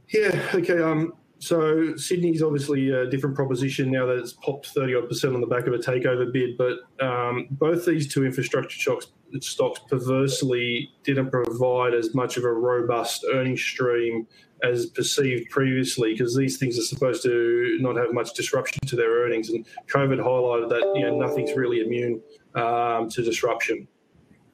[0.09, 0.49] Yeah.
[0.53, 0.81] Okay.
[0.81, 1.13] Um.
[1.41, 5.47] So Sydney's obviously a different proposition now that it's popped thirty odd percent on the
[5.47, 6.57] back of a takeover bid.
[6.57, 9.07] But um, both these two infrastructure stocks,
[9.39, 14.27] stocks perversely didn't provide as much of a robust earnings stream
[14.61, 19.23] as perceived previously, because these things are supposed to not have much disruption to their
[19.23, 19.49] earnings.
[19.49, 22.21] And COVID highlighted that you know nothing's really immune
[22.55, 23.87] um, to disruption.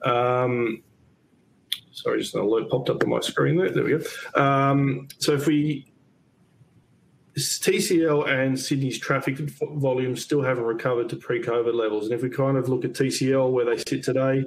[0.04, 0.84] Um,
[1.96, 3.70] sorry, just an alert popped up on my screen there.
[3.70, 4.42] There we go.
[4.42, 5.92] Um, so if we
[7.38, 12.58] TCL and Sydney's traffic volumes still haven't recovered to pre-COVID levels, and if we kind
[12.58, 14.46] of look at TCL where they sit today,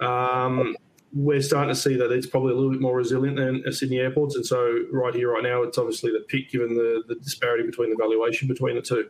[0.00, 0.76] um,
[1.14, 4.36] we're starting to see that it's probably a little bit more resilient than Sydney airports.
[4.36, 7.90] And so, right here, right now, it's obviously the pick given the, the disparity between
[7.90, 9.08] the valuation between the two.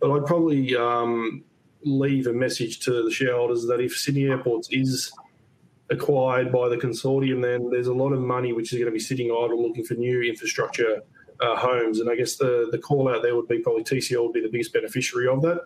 [0.00, 1.44] But I'd probably um,
[1.84, 5.12] leave a message to the shareholders that if Sydney airports is
[5.90, 8.98] acquired by the consortium, then there's a lot of money which is going to be
[8.98, 11.02] sitting idle looking for new infrastructure
[11.40, 12.00] uh, homes.
[12.00, 14.48] And I guess the, the call out there would be probably TCL would be the
[14.48, 15.60] biggest beneficiary of that.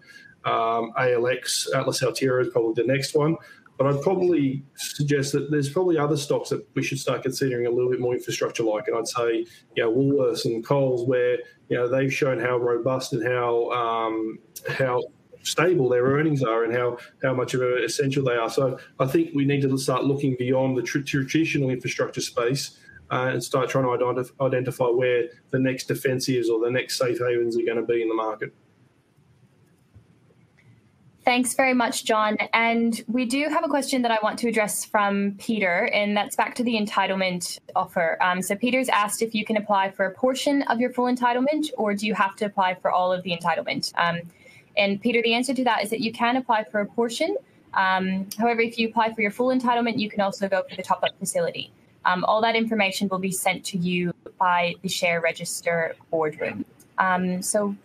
[0.45, 3.37] Um, ALX, Atlas Arteria is probably the next one.
[3.81, 7.71] But I'd probably suggest that there's probably other stocks that we should start considering a
[7.71, 8.89] little bit more infrastructure like.
[8.89, 11.39] And I'd say, you know, Woolworths and Coles, where,
[11.71, 15.03] you know, they've shown how robust and how, um, how
[15.43, 18.51] stable their earnings are and how, how much of an essential they are.
[18.51, 22.79] So I think we need to start looking beyond the tr- traditional infrastructure space
[23.11, 27.19] uh, and start trying to identify, identify where the next defensives or the next safe
[27.19, 28.55] havens are going to be in the market.
[31.23, 32.39] Thanks very much, John.
[32.55, 36.35] And we do have a question that I want to address from Peter, and that's
[36.35, 38.17] back to the entitlement offer.
[38.23, 41.71] Um, so, Peter's asked if you can apply for a portion of your full entitlement,
[41.77, 43.93] or do you have to apply for all of the entitlement?
[43.97, 44.23] Um,
[44.81, 47.37] and, Peter, the answer to that is that you can apply for a portion.
[47.75, 50.83] Um, however, if you apply for your full entitlement, you can also go for the
[50.83, 51.71] top up facility.
[52.05, 56.65] Um, all that information will be sent to you by the share register boardroom.
[56.99, 57.77] Um, so,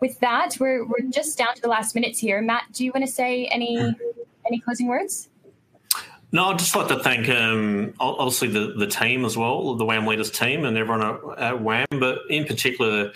[0.00, 2.40] with that, we're, we're just down to the last minutes here.
[2.40, 3.94] Matt, do you want to say any
[4.46, 5.28] any closing words?
[6.34, 10.04] No, I'd just like to thank um, obviously the, the team as well, the WAM
[10.04, 13.12] Leaders team and everyone at, WAM, but in particular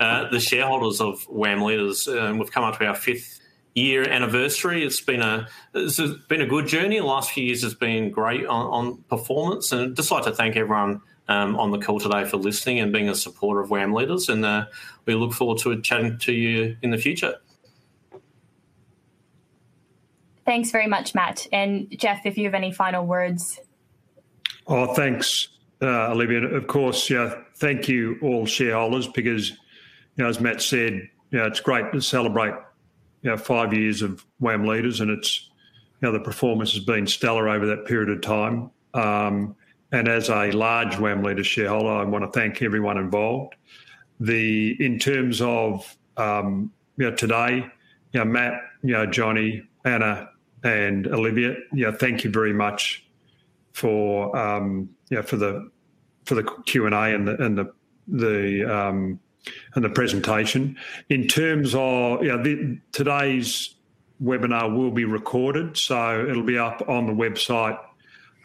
[0.00, 2.08] uh, the shareholders of WAM Leaders.
[2.08, 3.38] Um, we've come up to our fifth
[3.76, 4.84] year anniversary.
[4.84, 6.98] It's been a it's been a good journey.
[6.98, 10.32] The last few years has been great on, on performance, and I'd just like to
[10.32, 13.94] thank everyone um, on the call today for listening and being a supporter of WAM
[13.94, 14.28] Leaders.
[14.28, 14.66] And uh,
[15.04, 17.36] we look forward to chatting to you in the future.
[20.46, 21.46] Thanks very much, Matt.
[21.52, 23.58] And Geoff, if you have any final words.
[24.68, 25.48] Oh, thanks,
[25.82, 26.44] uh, Olivia.
[26.44, 29.56] Of course, yeah, thank you all shareholders because, you
[30.18, 30.92] know, as Matt said,
[31.30, 32.54] you know, it's great to celebrate,
[33.22, 35.50] you know, five years of WAM Leaders and it's,
[36.00, 38.70] you know, the performance has been stellar over that period of time.
[38.94, 39.56] Um,
[39.92, 43.56] and as a large WAM leader shareholder, I want to thank everyone involved.
[44.20, 47.66] The in terms of um, you know, today,
[48.12, 50.30] you know, Matt, you know, Johnny, Anna,
[50.62, 53.06] and Olivia, know, thank you very much
[53.72, 55.70] for um, know, for the
[56.24, 57.72] for the Q and A and the and the
[58.08, 59.20] the um,
[59.74, 60.76] and the presentation.
[61.08, 63.74] In terms of know, the, today's
[64.22, 67.78] webinar will be recorded, so it'll be up on the website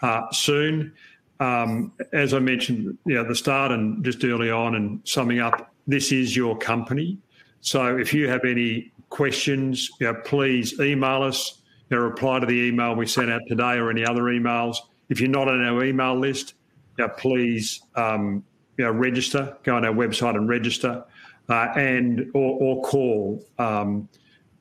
[0.01, 0.93] uh, soon.
[1.39, 6.11] Um, as I mentioned at the start and just early on, and summing up, this
[6.11, 7.17] is your company.
[7.61, 11.60] So if you have any questions, know, please email us.
[11.91, 14.77] You reply to the email we sent out today or any other emails.
[15.09, 16.53] If you're not on our email list,
[16.97, 18.43] you know, please um,
[18.77, 19.57] you know, register.
[19.63, 21.03] Go on our website and register,
[21.49, 24.07] uh, and or, or call um,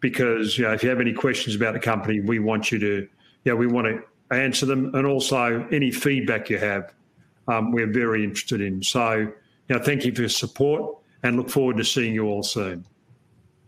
[0.00, 3.08] because you know, if you have any questions about the company, we want you to.
[3.44, 4.02] Yeah, we want to
[4.34, 6.92] answer them, and also any feedback you have,
[7.48, 8.82] um, we're very interested in.
[8.82, 9.32] So, you
[9.68, 12.84] know, thank you for your support and look forward to seeing you all soon.